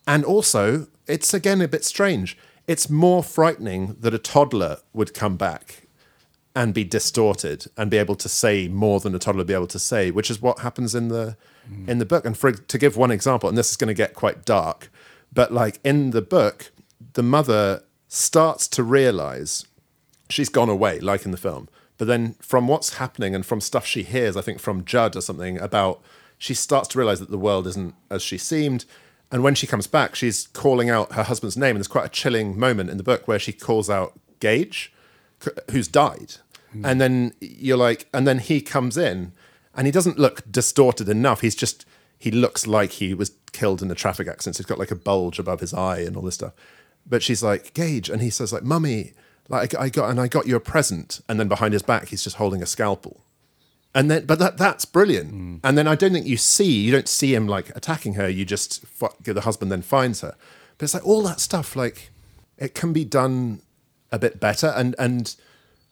[0.06, 2.36] And also it's again a bit strange.
[2.66, 5.86] It's more frightening that a toddler would come back
[6.54, 9.66] and be distorted and be able to say more than a toddler would be able
[9.68, 11.36] to say, which is what happens in the
[11.70, 11.88] mm.
[11.88, 12.24] in the book.
[12.24, 14.90] And for to give one example, and this is going to get quite dark,
[15.32, 16.72] but like in the book,
[17.12, 19.66] the mother starts to realize
[20.30, 21.68] she's gone away, like in the film.
[21.98, 25.20] But then from what's happening and from stuff she hears, I think from Judd or
[25.20, 26.00] something about,
[26.38, 28.84] she starts to realize that the world isn't as she seemed.
[29.30, 31.70] And when she comes back, she's calling out her husband's name.
[31.70, 34.92] And there's quite a chilling moment in the book where she calls out Gage,
[35.70, 36.36] who's died.
[36.72, 36.86] Hmm.
[36.86, 39.32] And then you're like, and then he comes in
[39.74, 41.40] and he doesn't look distorted enough.
[41.40, 41.84] He's just,
[42.16, 44.56] he looks like he was killed in a traffic accident.
[44.56, 46.54] So he's got like a bulge above his eye and all this stuff.
[47.08, 48.08] But she's like, Gage.
[48.08, 49.12] And he says, like, Mummy,
[49.48, 51.20] like I got, and I got you a present.
[51.28, 53.24] And then behind his back, he's just holding a scalpel.
[53.94, 55.32] And then, but that that's brilliant.
[55.32, 55.60] Mm.
[55.64, 58.28] And then I don't think you see, you don't see him like attacking her.
[58.28, 60.36] You just f- the husband then finds her.
[60.76, 62.10] But it's like all that stuff, like
[62.58, 63.62] it can be done
[64.12, 64.68] a bit better.
[64.76, 65.34] And and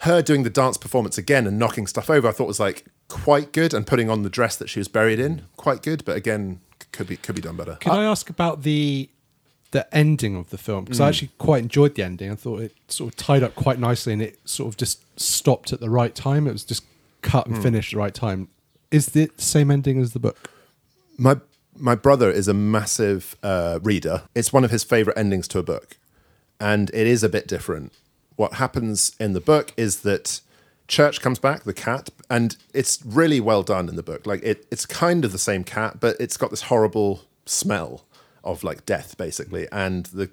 [0.00, 3.52] her doing the dance performance again and knocking stuff over, I thought was like quite
[3.52, 3.72] good.
[3.72, 6.04] And putting on the dress that she was buried in, quite good.
[6.04, 6.60] But again,
[6.92, 7.76] could be could be done better.
[7.80, 9.08] Could I ask about the
[9.76, 10.84] the ending of the film?
[10.84, 12.30] Because I actually quite enjoyed the ending.
[12.30, 15.70] I thought it sort of tied up quite nicely, and it sort of just stopped
[15.70, 16.46] at the right time.
[16.46, 16.82] It was just
[17.20, 18.48] cut and finished at the right time.
[18.90, 20.50] Is the same ending as the book?
[21.18, 21.36] My
[21.76, 24.22] my brother is a massive uh, reader.
[24.34, 25.98] It's one of his favorite endings to a book,
[26.58, 27.92] and it is a bit different.
[28.36, 30.40] What happens in the book is that
[30.88, 34.26] Church comes back, the cat, and it's really well done in the book.
[34.26, 38.05] Like it, it's kind of the same cat, but it's got this horrible smell
[38.46, 39.66] of like death, basically.
[39.70, 40.30] And the,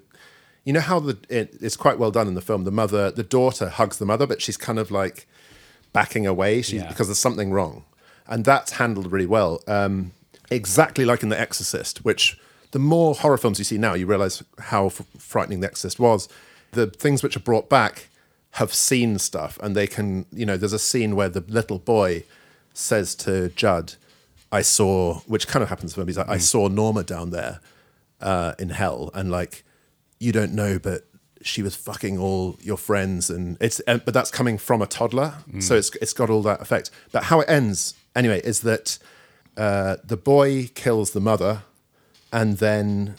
[0.64, 2.64] you know how the it, it's quite well done in the film.
[2.64, 5.26] The mother, the daughter hugs the mother, but she's kind of like
[5.92, 6.88] backing away she, Yeah.
[6.88, 7.84] because there's something wrong,
[8.26, 9.60] and that's handled really well.
[9.68, 10.12] Um,
[10.50, 12.38] exactly like in The Exorcist, which
[12.72, 16.28] the more horror films you see now, you realize how f- frightening The Exorcist was.
[16.72, 18.08] The things which are brought back
[18.52, 22.24] have seen stuff, and they can, you know, there's a scene where the little boy
[22.72, 23.94] says to Judd,
[24.50, 26.06] I saw, which kind of happens to him.
[26.08, 27.60] He's like, I saw Norma down there
[28.20, 29.64] uh, in hell, and like,
[30.18, 31.02] you don't know, but
[31.42, 35.34] she was fucking all your friends, and it's, and, but that's coming from a toddler,
[35.60, 36.90] so it's it's got all that effect.
[37.12, 38.98] But how it ends, anyway, is that
[39.56, 41.62] uh, the boy kills the mother,
[42.32, 43.16] and then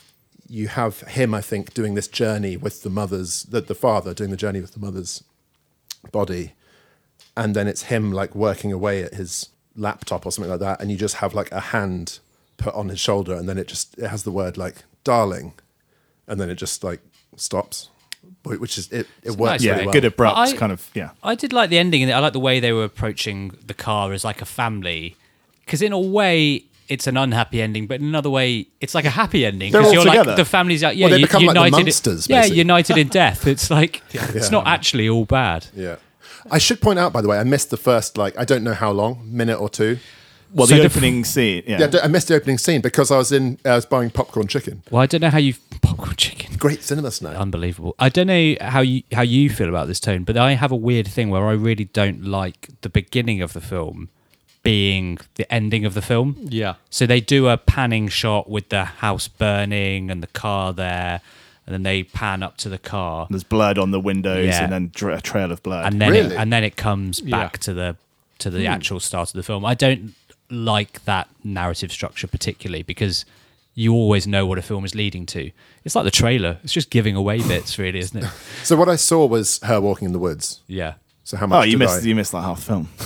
[0.48, 4.30] you have him, I think, doing this journey with the mother's, the, the father doing
[4.30, 5.24] the journey with the mother's
[6.12, 6.54] body,
[7.38, 10.92] and then it's him like working away at his laptop or something like that, and
[10.92, 12.20] you just have like a hand
[12.58, 15.54] put on his shoulder, and then it just it has the word like "darling,"
[16.28, 17.02] and then it just like
[17.36, 17.90] stops,
[18.44, 19.08] which is it.
[19.24, 19.94] It works nice, yeah, really well.
[19.94, 21.12] good abrupt I- kind of yeah.
[21.24, 24.14] I did like the ending, and I like the way they were approaching the car
[24.14, 25.16] as like a family.
[25.66, 29.10] Because in a way, it's an unhappy ending, but in another way, it's like a
[29.10, 29.72] happy ending.
[29.72, 30.30] They're Because all you're together.
[30.32, 30.96] like the family's out.
[30.96, 32.58] Yeah, Well, they you- become like the monsters, yeah, basically.
[32.60, 33.48] united in death.
[33.48, 35.68] It's like it's not actually all bad.
[35.76, 35.96] Yeah.
[36.52, 38.76] I should point out, by the way, I missed the first like I don't know
[38.76, 39.98] how long minute or two.
[40.56, 41.88] Well, So the the- opening scene, yeah.
[41.92, 43.60] Yeah, I missed the opening scene because I was in.
[43.66, 44.82] Uh, I was buying popcorn chicken.
[44.90, 46.56] Well, I don't know how you popcorn chicken.
[46.58, 47.32] Great cinemas now.
[47.32, 47.94] Unbelievable.
[48.00, 50.76] I don't know how you how you feel about this tone, but I have a
[50.78, 54.10] weird thing where I really don't like the beginning of the film
[54.64, 56.36] being the ending of the film.
[56.42, 56.76] Yeah.
[56.90, 61.22] So they do a panning shot with the house burning and the car there,
[61.68, 64.64] and then they pan up to the car, There's blood on the windows Yeah.
[64.64, 65.86] and then dra- a trail of blood.
[65.86, 66.34] and then Really?
[66.34, 67.30] it, and then it comes Yeah.
[67.38, 67.96] back to the
[68.40, 68.68] to the hmm.
[68.68, 69.64] actual start of the film.
[69.66, 70.14] I don't
[70.50, 73.26] like that narrative structure particularly because
[73.74, 75.52] you always know what a film is leading to.
[75.84, 78.30] It's like the trailer; it's just giving away bits, really, isn't it?
[78.64, 80.62] So what I saw was her walking in the woods.
[80.68, 80.94] Yeah.
[81.24, 81.60] So how much?
[81.60, 82.90] oh, you did missed I- you missed like half the film.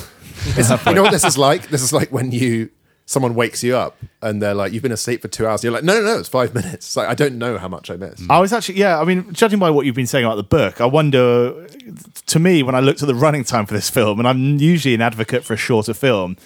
[0.48, 1.68] You know what this is like?
[1.68, 2.70] This is like when you
[3.06, 5.84] someone wakes you up and they're like, "You've been asleep for two hours." You're like,
[5.84, 8.24] "No, no, no, it's five minutes." It's like I don't know how much I missed.
[8.30, 9.02] I was actually, yeah.
[9.02, 11.68] I mean, judging by what you've been saying about the book, I wonder.
[12.28, 14.94] To me, when I looked at the running time for this film, and I'm usually
[14.94, 16.38] an advocate for a shorter film,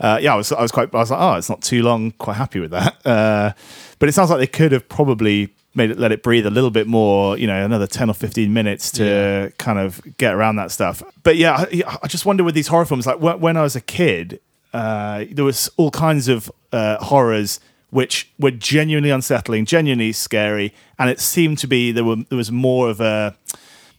[0.00, 2.12] uh, yeah, I was, I was quite, I was like, oh, it's not too long.
[2.12, 3.06] Quite happy with that.
[3.06, 3.52] Uh,
[3.98, 6.70] but it sounds like they could have probably made it, let it breathe a little
[6.70, 7.36] bit more.
[7.36, 11.02] You know, another ten or fifteen minutes to kind of get around that stuff.
[11.22, 13.76] But yeah, I, I just wonder with these horror films, like when, when I was
[13.76, 14.40] a kid,
[14.72, 21.08] uh, there was all kinds of uh, horrors which were genuinely unsettling, genuinely scary, and
[21.08, 23.34] it seemed to be there were there was more of a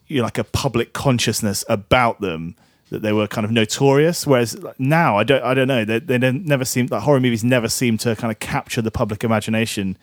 [0.07, 2.55] you know, like a public consciousness about them
[2.89, 4.25] that they were kind of notorious.
[4.25, 5.85] Whereas now, I don't, I don't know.
[5.85, 9.23] They, they never seem like horror movies never seem to kind of capture the public
[9.23, 9.97] imagination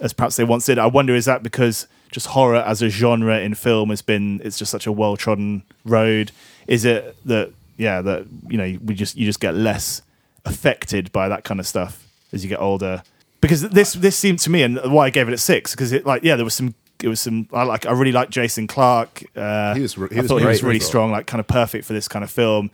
[0.00, 0.78] as perhaps they once did.
[0.78, 4.58] I wonder is that because just horror as a genre in film has been it's
[4.58, 6.32] just such a well trodden road?
[6.66, 10.02] Is it that yeah that you know we just you just get less
[10.44, 13.02] affected by that kind of stuff as you get older?
[13.40, 16.06] Because this this seemed to me and why I gave it a six because it
[16.06, 19.24] like yeah there was some it was some I like I really like Jason Clarke.
[19.36, 21.84] Uh, He was he I was thought he was really strong, like kind of perfect
[21.84, 22.70] for this kind of film.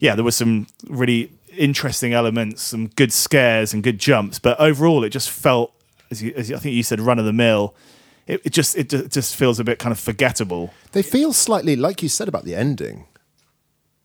[0.00, 5.04] Yeah, there was some really interesting elements, some good scares and good jumps, but overall
[5.04, 5.72] it just felt,
[6.10, 7.74] as, you, as I think you said, run of the mill.
[8.26, 10.72] It, it just it just feels a bit kind of forgettable.
[10.92, 13.06] They feel slightly like you said about the ending.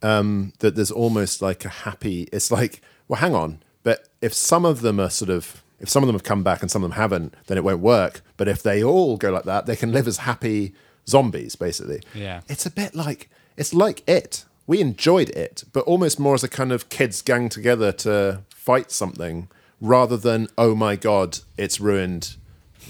[0.02, 2.28] Um, that there's almost like a happy.
[2.32, 6.04] It's like, well, hang on, but if some of them are sort of, if some
[6.04, 8.22] of them have come back and some of them haven't, then it won't work.
[8.38, 10.74] But if they all go like that, they can live as happy
[11.08, 12.02] zombies, basically.
[12.14, 12.42] Yeah.
[12.48, 14.46] It's a bit like it's like it.
[14.68, 18.92] We enjoyed it, but almost more as a kind of kids gang together to fight
[18.92, 19.48] something,
[19.82, 22.36] rather than oh my god, it's ruined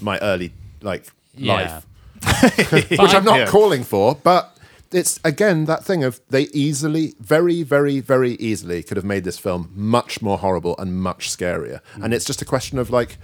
[0.00, 1.54] my early like Yeah.
[1.54, 1.86] life
[2.90, 3.46] which I'm not Yeah.
[3.46, 4.49] calling for, but
[4.92, 9.38] it's again that thing of they easily, very, very, very easily could have made this
[9.38, 11.80] film much more horrible and much scarier.
[11.94, 12.04] Hmm.
[12.04, 13.18] And it's just a question of like,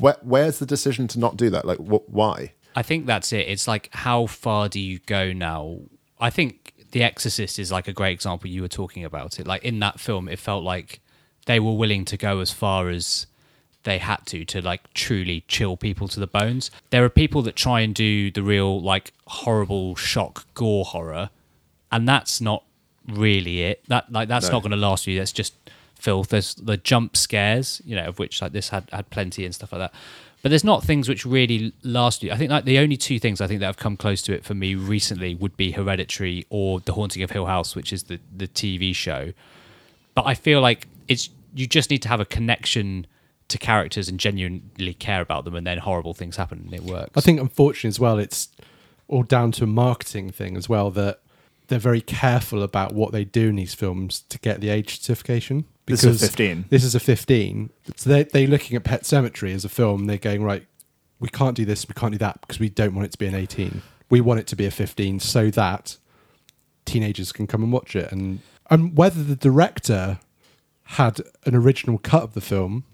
[0.00, 1.64] wh- where's the decision to not do that?
[1.64, 2.52] Like, wh- why?
[2.74, 3.48] I think that's it.
[3.48, 5.78] It's like how far do you go now?
[6.20, 8.50] I think The Exorcist is like a great example.
[8.50, 9.46] You were talking about it.
[9.46, 11.00] Like in that film, it felt like
[11.46, 13.26] they were willing to go as far as
[13.86, 16.70] they had to to like truly chill people to the bones.
[16.90, 21.30] There are people that try and do the real like horrible shock gore horror,
[21.90, 22.64] and that's not
[23.08, 23.82] really it.
[23.88, 24.54] That like that's No.
[24.54, 25.16] not going to last you.
[25.18, 25.54] That's just
[25.94, 26.28] filth.
[26.28, 29.72] There's the jump scares, you know, of which like this had had plenty and stuff
[29.72, 29.94] like that.
[30.42, 32.30] But there's not things which really last you.
[32.30, 34.44] I think like the only two things I think that have come close to it
[34.44, 38.18] for me recently would be Hereditary or The Haunting of Hill House, which is the
[38.36, 39.32] the TV show.
[40.14, 43.06] But I feel like it's you just need to have a connection
[43.48, 47.12] to characters and genuinely care about them, and then horrible things happen and it works.
[47.14, 48.48] I think, unfortunately, as well, it's
[49.08, 51.20] all down to a marketing thing as well that
[51.68, 55.64] they're very careful about what they do in these films to get the age certification.
[55.86, 56.64] This is a 15.
[56.68, 57.70] This is a 15.
[57.94, 60.06] So they, they're looking at Pet Sematary as a film.
[60.06, 60.66] They're going, right,
[61.20, 63.26] we can't do this, we can't do that because we don't want it to be
[63.26, 63.82] an 18.
[64.10, 65.96] We want it to be a 15 so that
[66.84, 68.10] teenagers can come and watch it.
[68.12, 70.18] And, and whether the director
[70.84, 72.84] had an original cut of the film,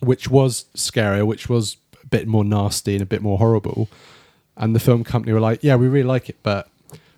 [0.00, 3.88] which was scarier, which was a bit more nasty and a bit more horrible.
[4.56, 6.68] And the film company were like, "Yeah, we really like it, but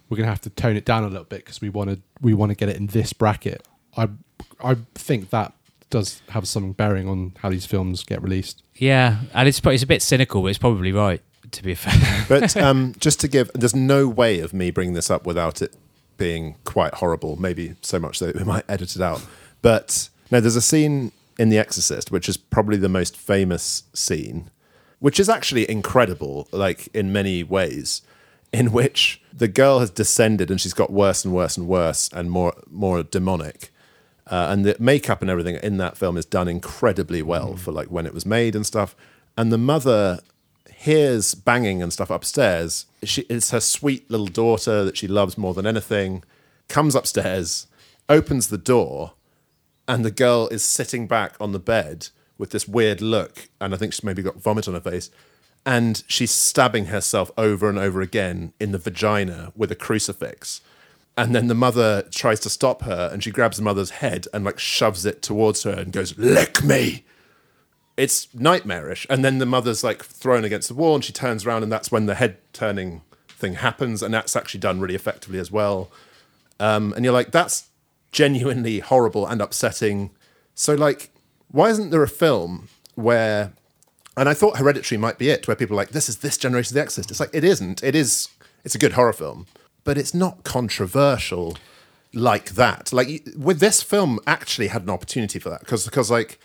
[0.08, 2.00] we're going to have to tone it down a little bit because we want to
[2.20, 4.08] we want to get it in this bracket." I
[4.62, 5.52] I think that
[5.90, 8.62] does have some bearing on how these films get released.
[8.74, 12.26] yeah, and it's it's a bit cynical, but it's probably right to be fair.
[12.28, 15.74] But um, just to give, there's no way of me bringing this up without it
[16.16, 17.36] being quite horrible.
[17.36, 19.24] Maybe so much that we might edit it out.
[19.62, 24.50] But no, there's a scene in The Exorcist, which is probably the most famous scene,
[24.98, 28.02] which is actually incredible, like in many ways,
[28.52, 32.30] in which the girl has descended and she's got worse and worse and worse and
[32.30, 33.70] more more demonic.
[34.26, 37.88] Uh, and the makeup and everything in that film is done incredibly well for like
[37.88, 38.94] when it was made and stuff.
[39.38, 40.20] And the mother
[40.70, 42.86] hears banging and stuff upstairs.
[43.02, 46.24] She, it's her sweet little daughter that she loves more than anything.
[46.68, 47.66] Comes upstairs,
[48.08, 49.12] opens the door,
[49.88, 53.78] and the girl is sitting back on the bed with this weird look, and I
[53.78, 55.10] think she's maybe got vomit on her face.
[55.66, 60.60] And she's stabbing herself over and over again in the vagina with a crucifix.
[61.16, 64.44] And then the mother tries to stop her, and she grabs the mother's head and
[64.44, 67.04] like shoves it towards her and goes, "Lick me."
[67.96, 69.04] It's nightmarish.
[69.10, 71.90] And then the mother's like thrown against the wall, and she turns around, and that's
[71.90, 75.90] when the head turning thing happens, and that's actually done really effectively as well.
[76.60, 77.68] Um, and you're like, that's
[78.12, 80.10] genuinely horrible and upsetting.
[80.54, 81.10] So, like,
[81.50, 83.52] why isn't there a film where,
[84.16, 86.74] and I thought Hereditary might be it, where people are like, this is this generation's
[86.74, 87.10] The Exorcist.
[87.10, 87.82] It's like, it isn't.
[87.82, 88.28] It is,
[88.64, 89.46] it's a good horror film,
[89.84, 91.56] but it's not controversial
[92.12, 92.92] like that.
[92.92, 96.38] Like, with this film, actually had an opportunity for that because, because like,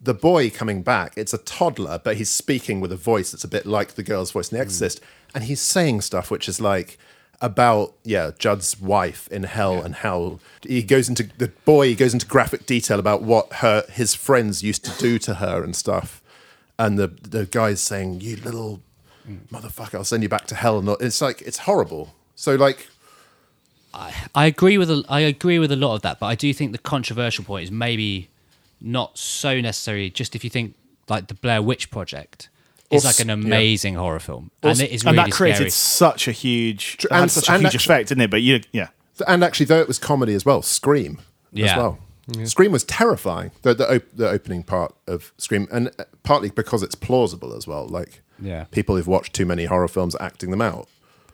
[0.00, 3.48] the boy coming back, it's a toddler, but he's speaking with a voice that's a
[3.48, 4.68] bit like the girl's voice in The hmm.
[4.68, 5.00] Exorcist.
[5.34, 6.98] And he's saying stuff which is like
[7.40, 12.12] about, yeah, Judd's wife in hell and how he goes into the boy he goes
[12.12, 16.20] into graphic detail about what her his friends used to do to her and stuff.
[16.78, 18.80] And the the guy's saying, You little
[19.52, 20.78] motherfucker, I'll send you back to hell.
[20.78, 22.14] And it's like it's horrible.
[22.34, 22.88] So like
[24.34, 26.72] I agree with a, I agree with a lot of that, but I do think
[26.72, 28.28] the controversial point is maybe
[28.80, 30.10] not so necessary.
[30.10, 30.74] Just if you think
[31.08, 32.48] like the Blair Witch Project
[32.90, 33.44] is like an s- yeah.
[33.44, 35.70] amazing horror film, Or- and it is and really that created scary.
[35.70, 38.30] such a huge, Tr- had and- such a and huge actu- effect, didn't it?
[38.30, 38.88] But you, yeah,
[39.26, 41.18] And actually, though it was comedy as well, Scream
[41.52, 41.76] as Yeah.
[41.76, 41.98] well.
[42.44, 43.50] Scream was terrifying.
[43.62, 47.66] The the, op- the opening part of Scream, and uh, partly because it's plausible as
[47.66, 47.86] well.
[47.88, 48.64] Like Yeah.
[48.70, 50.88] people who've watched too many horror films acting them out.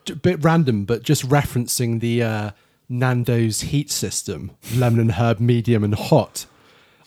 [0.09, 2.50] a bit random, but just referencing the uh,
[2.88, 6.46] Nando's heat system, lemon and herb, medium and hot.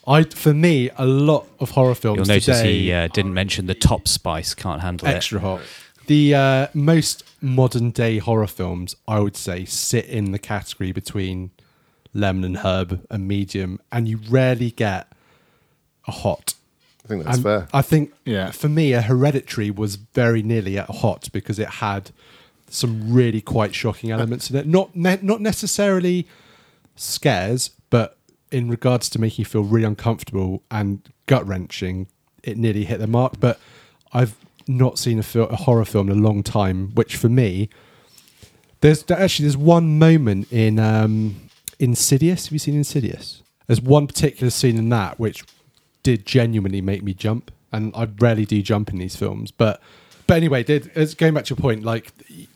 [0.07, 3.65] I, for me, a lot of horror films You'll notice today, he uh, didn't mention
[3.65, 4.53] the top spice.
[4.53, 5.61] Can't handle extra hot.
[6.07, 11.51] The uh, most modern day horror films, I would say, sit in the category between
[12.13, 15.11] lemon and herb and medium, and you rarely get
[16.07, 16.53] a hot.
[17.03, 17.67] I think that's And fair.
[17.73, 18.51] I think Yeah.
[18.51, 22.11] for me, a hereditary was very nearly at a hot because it had
[22.69, 24.67] some really quite shocking elements in it.
[24.67, 26.27] Not ne- not necessarily
[26.95, 28.16] scares, but
[28.51, 32.07] in regards to making you feel really uncomfortable and gut wrenching,
[32.43, 33.39] it nearly hit the mark.
[33.39, 33.59] But
[34.13, 34.35] I've
[34.67, 37.69] not seen a, fil- a horror film in a long time, which for me,
[38.81, 42.45] there's actually there's one moment in um, Insidious.
[42.45, 43.41] Have you seen Insidious?
[43.67, 45.43] There's one particular scene in that which
[46.03, 49.51] did genuinely make me jump, and I rarely do jump in these films.
[49.51, 49.81] But
[50.25, 52.11] but anyway, did it's going back to your point, like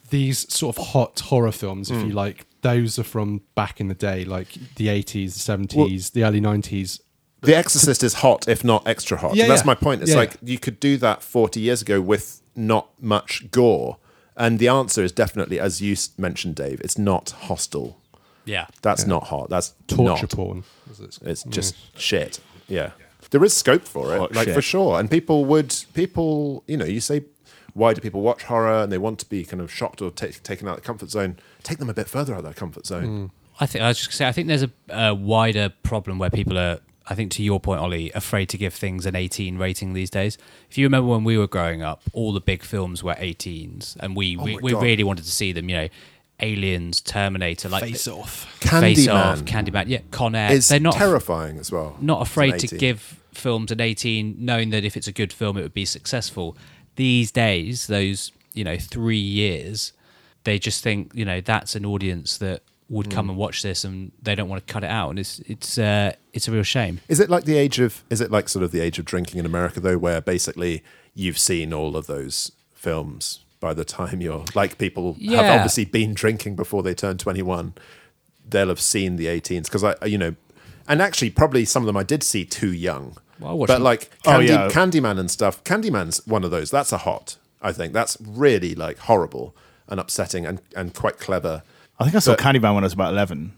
[0.10, 3.94] these sort of hot horror films, if you like, those are from back in the
[3.96, 7.00] day, like the 80s, the 70s, the early 90s.
[7.42, 9.36] The Exorcist is hot, if not extra hot.
[9.36, 9.66] Yeah, That's yeah.
[9.68, 10.02] my point.
[10.04, 10.52] It's Yeah, like yeah.
[10.52, 13.98] you could do that 40 years ago with not much gore.
[14.38, 17.98] And the answer is definitely, as you mentioned, Dave, it's not hostile.
[18.46, 18.68] Yeah.
[18.82, 19.50] That's not hot.
[19.50, 20.30] That's Torture not.
[20.30, 20.64] porn.
[20.92, 22.40] it's- It's just shit.
[22.68, 22.92] Yeah.
[23.32, 24.54] There is scope for it, Hot like shit.
[24.56, 25.00] for sure.
[25.00, 27.24] And people would, people, you know, you say,
[27.74, 30.28] why do people watch horror and they want to be kind of shocked or ta
[30.44, 31.38] taken out of the comfort zone?
[31.64, 33.06] Take them a bit further out of their comfort zone.
[33.06, 33.26] Hmm.
[33.60, 36.30] I think I was just gonna say I think there's a, a wider problem where
[36.30, 36.80] people are.
[37.08, 40.38] I think to your point, Ollie, afraid to give things an 18 rating these days.
[40.70, 44.16] If you remember when we were growing up, all the big films were 18s, and
[44.16, 45.68] we oh we, we really wanted to see them.
[45.68, 45.88] You know,
[46.40, 48.46] Aliens, Terminator, like Face off.
[48.62, 50.52] Face Off, Candyman Candyman, yeah, Con Air.
[50.52, 51.98] is They're not terrifying as well.
[52.02, 55.62] not afraid to give films an 18 knowing that if it's a good film it
[55.62, 56.58] would be successful
[56.96, 59.94] these days those you know three years
[60.44, 64.12] they just think you know that's an audience that would come and watch this and
[64.22, 67.00] they don't want to cut it out and it's it's uh, it's a real shame
[67.08, 68.04] Is it like the age of?
[68.10, 70.84] Is it like sort of the age of drinking in America though, where basically
[71.16, 76.14] you've seen all of those films by the time you're like people have obviously been
[76.14, 77.76] drinking before they turn 21.
[78.50, 80.36] They'll have seen the 18s because I, you know,
[80.88, 83.16] and actually probably some of them I did see too young.
[83.42, 84.70] Well, I watched but them- like Oh, Candy, yeah.
[84.70, 85.64] Candyman and stuff.
[85.64, 86.72] Candyman's one of those.
[86.72, 87.38] That's a hot.
[87.62, 89.56] I think that's really like horrible
[89.88, 91.64] and upsetting and and quite clever.
[92.00, 93.54] I think I saw But- Candyman when I was about 11.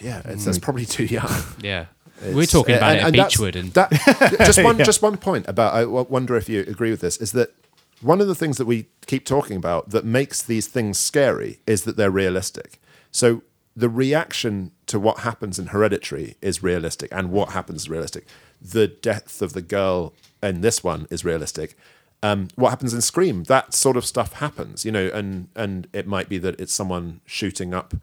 [0.00, 1.28] Yeah, it's, that's probably too young.
[1.60, 1.86] yeah
[2.32, 3.90] we're talking about and- it at and beechwood and that
[4.46, 7.52] just one just one point about I wonder if you agree with this is that
[8.00, 11.82] one of the things that we keep talking about that makes these things scary is
[11.82, 12.78] that they're realistic.
[13.10, 13.42] So
[13.74, 18.26] the reaction to what happens in Hereditary is realistic, and what happens is realistic.
[18.64, 21.76] The death of the girl in this one is realistic.
[22.22, 23.44] Um, what happens in Scream?
[23.44, 27.20] That sort of stuff happens, you know, and and it might be that it's someone
[27.26, 27.94] shooting up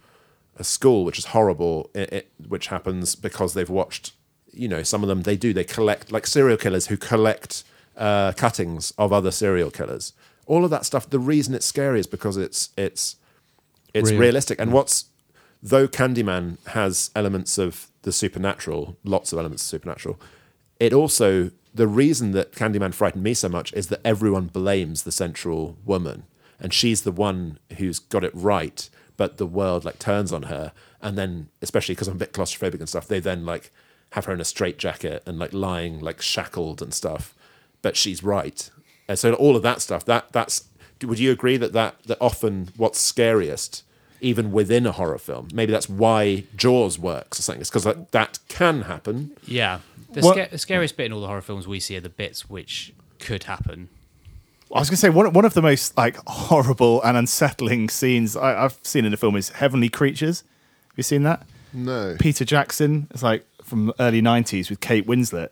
[0.57, 4.14] a school, which is horrible, it, it, which happens because they've watched,
[4.51, 7.64] you know, some of them they do, they collect, like serial killers who collect
[7.97, 10.14] uh, cuttings of other serial killers.
[10.45, 13.16] All of that stuff, the reason it's scary is because it's, it's,
[13.93, 14.20] it's Real.
[14.20, 14.59] realistic.
[14.59, 15.05] And what's,
[15.64, 20.20] though Candyman has elements of the supernatural, lots of elements of supernatural,
[20.82, 25.11] it also, the reason that Candyman frightened me so much is that everyone blames the
[25.11, 26.23] central woman.
[26.59, 30.71] And she's the one who's got it right, but the world like turns on her.
[30.99, 33.71] And then, especially because I'm a bit claustrophobic and stuff, they then like
[34.13, 37.36] have her in a straitjacket and like lying like shackled and stuff.
[37.84, 38.67] But she's right.
[39.07, 40.63] And so all of that stuff, that that's
[41.03, 43.84] would you agree that that, that often what's scariest
[44.19, 45.47] even within a horror film.
[45.53, 47.61] Maybe that's why Jaws works or something.
[47.61, 49.32] It's because like, that can happen.
[49.45, 49.79] yeah
[50.14, 52.09] the, What- sca- the scariest bit in all the horror films we see are the
[52.09, 53.89] bits which could happen
[54.74, 58.38] I was going to say one one of the most like horrible and unsettling scenes
[58.38, 60.41] I, I've seen in a film is Heavenly Creatures.
[60.88, 61.45] Have you seen that?
[61.74, 62.16] No.
[62.20, 63.07] Peter Jackson.
[63.12, 65.49] It's like from the early '90s with Kate Winslet.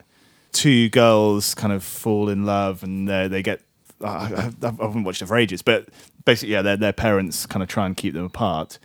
[0.53, 3.60] Two girls kind of fall in love, and they they get.
[4.01, 5.89] I, I, I haven't watched it for ages, but
[6.24, 8.80] basically, yeah, their their parents kind of try and keep them apart.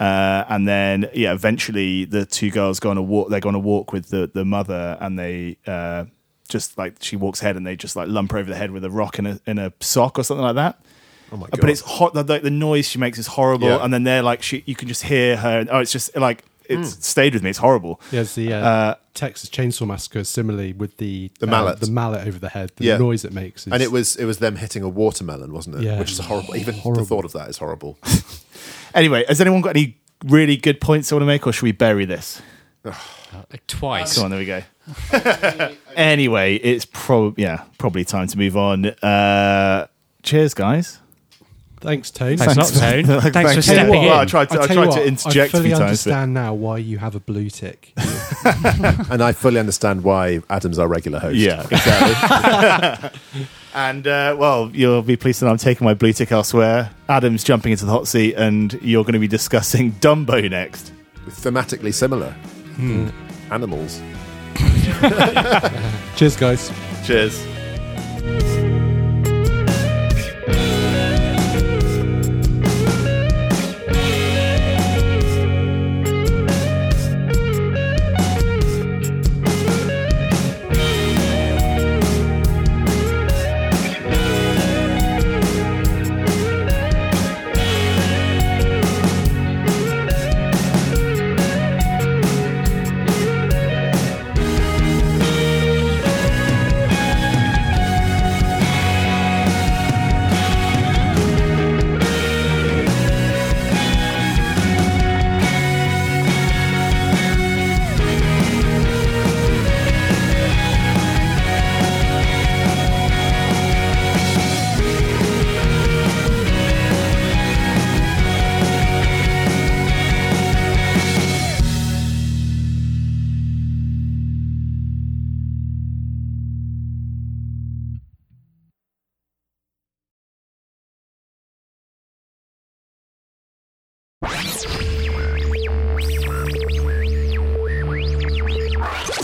[0.00, 3.28] Uh, and then, yeah, eventually the two girls go on a walk.
[3.28, 6.06] They go on a walk with the the mother, and they uh,
[6.48, 8.84] just like she walks ahead, and they just like lump her over the head with
[8.84, 10.80] a rock in a in a sock or something like that.
[11.32, 11.60] Oh my Uh, god!
[11.60, 12.14] But it's hot.
[12.14, 13.84] The, the noise she makes is horrible, Yeah.
[13.84, 15.66] and then they're like, she, you can just hear her.
[15.70, 17.50] Oh, it's just like it's stayed with me.
[17.50, 18.00] It's horrible.
[18.10, 21.80] There's the uh, Uh, Texas Chainsaw Massacre, similarly with the The uh, mallet.
[21.80, 22.96] the mallet over the head, the Yeah.
[22.96, 23.66] noise it makes.
[23.66, 25.82] Is, and it was it was them hitting a watermelon, wasn't it?
[25.82, 25.98] Yeah.
[25.98, 26.56] Which is horrible.
[26.56, 27.02] Even Horrible.
[27.04, 27.98] the thought of that is horrible.
[28.94, 31.72] Anyway, has anyone got any really good points I want to make, or should we
[31.72, 32.40] bury this?
[33.66, 34.14] Twice.
[34.16, 34.62] Come on, there we go.
[35.96, 38.86] anyway, it's probably yeah, probably time to move on.
[38.86, 39.86] Uh,
[40.22, 40.98] cheers, guys.
[41.80, 42.36] Thanks, Tone.
[42.36, 43.04] Thanks a lot, Tone.
[43.22, 43.62] Thanks for Thank you.
[43.62, 44.28] stepping Well, I in.
[44.28, 45.78] tried to, I'll I tell you tried to interject I a fully few times.
[45.78, 47.94] but- understand now why you have a blue tick.
[48.44, 51.36] And I fully understand why Adam's our regular host.
[51.36, 53.10] Yeah, exactly.
[53.74, 56.90] And uh, well, you'll be pleased that I'm taking my blue tick elsewhere.
[57.08, 60.92] Adam's jumping into the hot seat, and you're going to be discussing Dumbo next.
[61.28, 62.34] Thematically similar.
[63.50, 64.00] Animals.
[66.16, 66.70] Cheers, guys.
[67.04, 68.59] Cheers.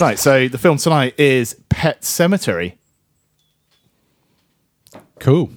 [0.07, 2.75] Right, so the film tonight is Pet Sematary.
[5.19, 5.51] Cool.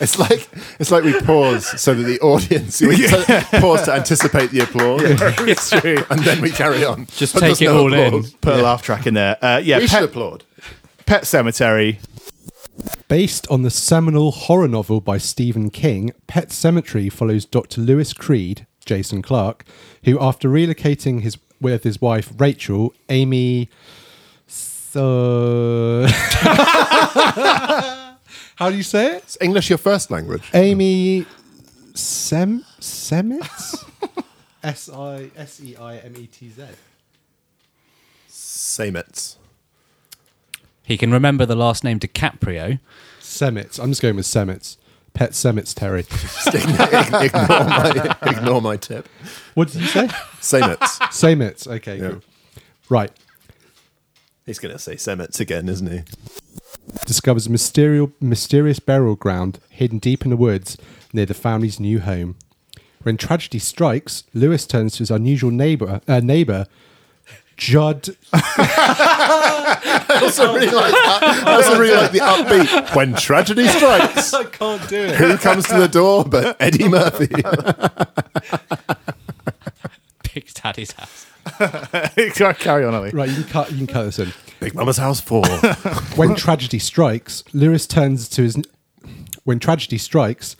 [0.00, 0.48] It's like
[0.80, 3.06] it's like we pause so that the audience we t-
[3.60, 5.00] pause to anticipate the applause,
[5.48, 5.98] it's true.
[6.10, 7.06] and then we carry on.
[7.06, 8.06] Just But take there's it no all in.
[8.14, 8.32] applause.
[8.34, 9.38] Put a laugh track in there.
[9.42, 10.44] Uh, yeah, We should Pet, applaud.
[11.06, 11.98] Pet Sematary.
[13.08, 17.80] Based on the seminal horror novel by Stephen King, Pet Sematary follows Dr.
[17.80, 19.64] Louis Creed, Jason Clarke,
[20.04, 23.68] who, after relocating his with his wife Rachel, Amy.
[24.46, 26.06] So,
[28.56, 29.24] how do you say it?
[29.26, 30.50] Is English your first language?
[30.52, 31.24] Amy
[31.94, 33.84] Sem Semitz.
[34.62, 36.62] S I S E I M E T Z.
[38.28, 39.36] Sametz.
[40.84, 42.80] He can remember the last name DiCaprio.
[43.20, 43.78] Semitz.
[43.78, 44.76] I'm just going with Semitz.
[45.14, 46.00] Pet Semitz Terry.
[46.54, 49.08] Ignore, ignore my ignore my tip.
[49.54, 50.06] What did you say?
[50.40, 50.98] Sametz.
[51.12, 51.66] Semitz.
[51.66, 52.08] Okay, Yeah.
[52.10, 52.22] cool.
[52.88, 53.12] Right.
[54.46, 56.02] He's going to say Semetz again, isn't he?
[57.06, 60.76] discovers a mysterious, mysterious burial ground hidden deep in the woods
[61.12, 62.36] near the family's new home.
[63.02, 66.66] When tragedy strikes, Louis turns to his unusual neighbor, uh, neighbor
[67.62, 68.08] Judd.
[68.32, 71.44] I also really like that.
[71.46, 72.96] I also really like the upbeat.
[72.96, 75.14] When tragedy strikes, I can't do it.
[75.14, 77.28] who comes to the door but Eddie Murphy?
[80.34, 81.26] Big Daddy's house.
[82.58, 83.10] Carry on, Ollie.
[83.10, 83.70] Right, you can cut.
[83.70, 84.32] You can cut this in.
[84.58, 85.46] Big Mama's House Four.
[86.16, 88.60] When tragedy strikes, Louis turns to his.
[89.44, 90.56] When tragedy strikes,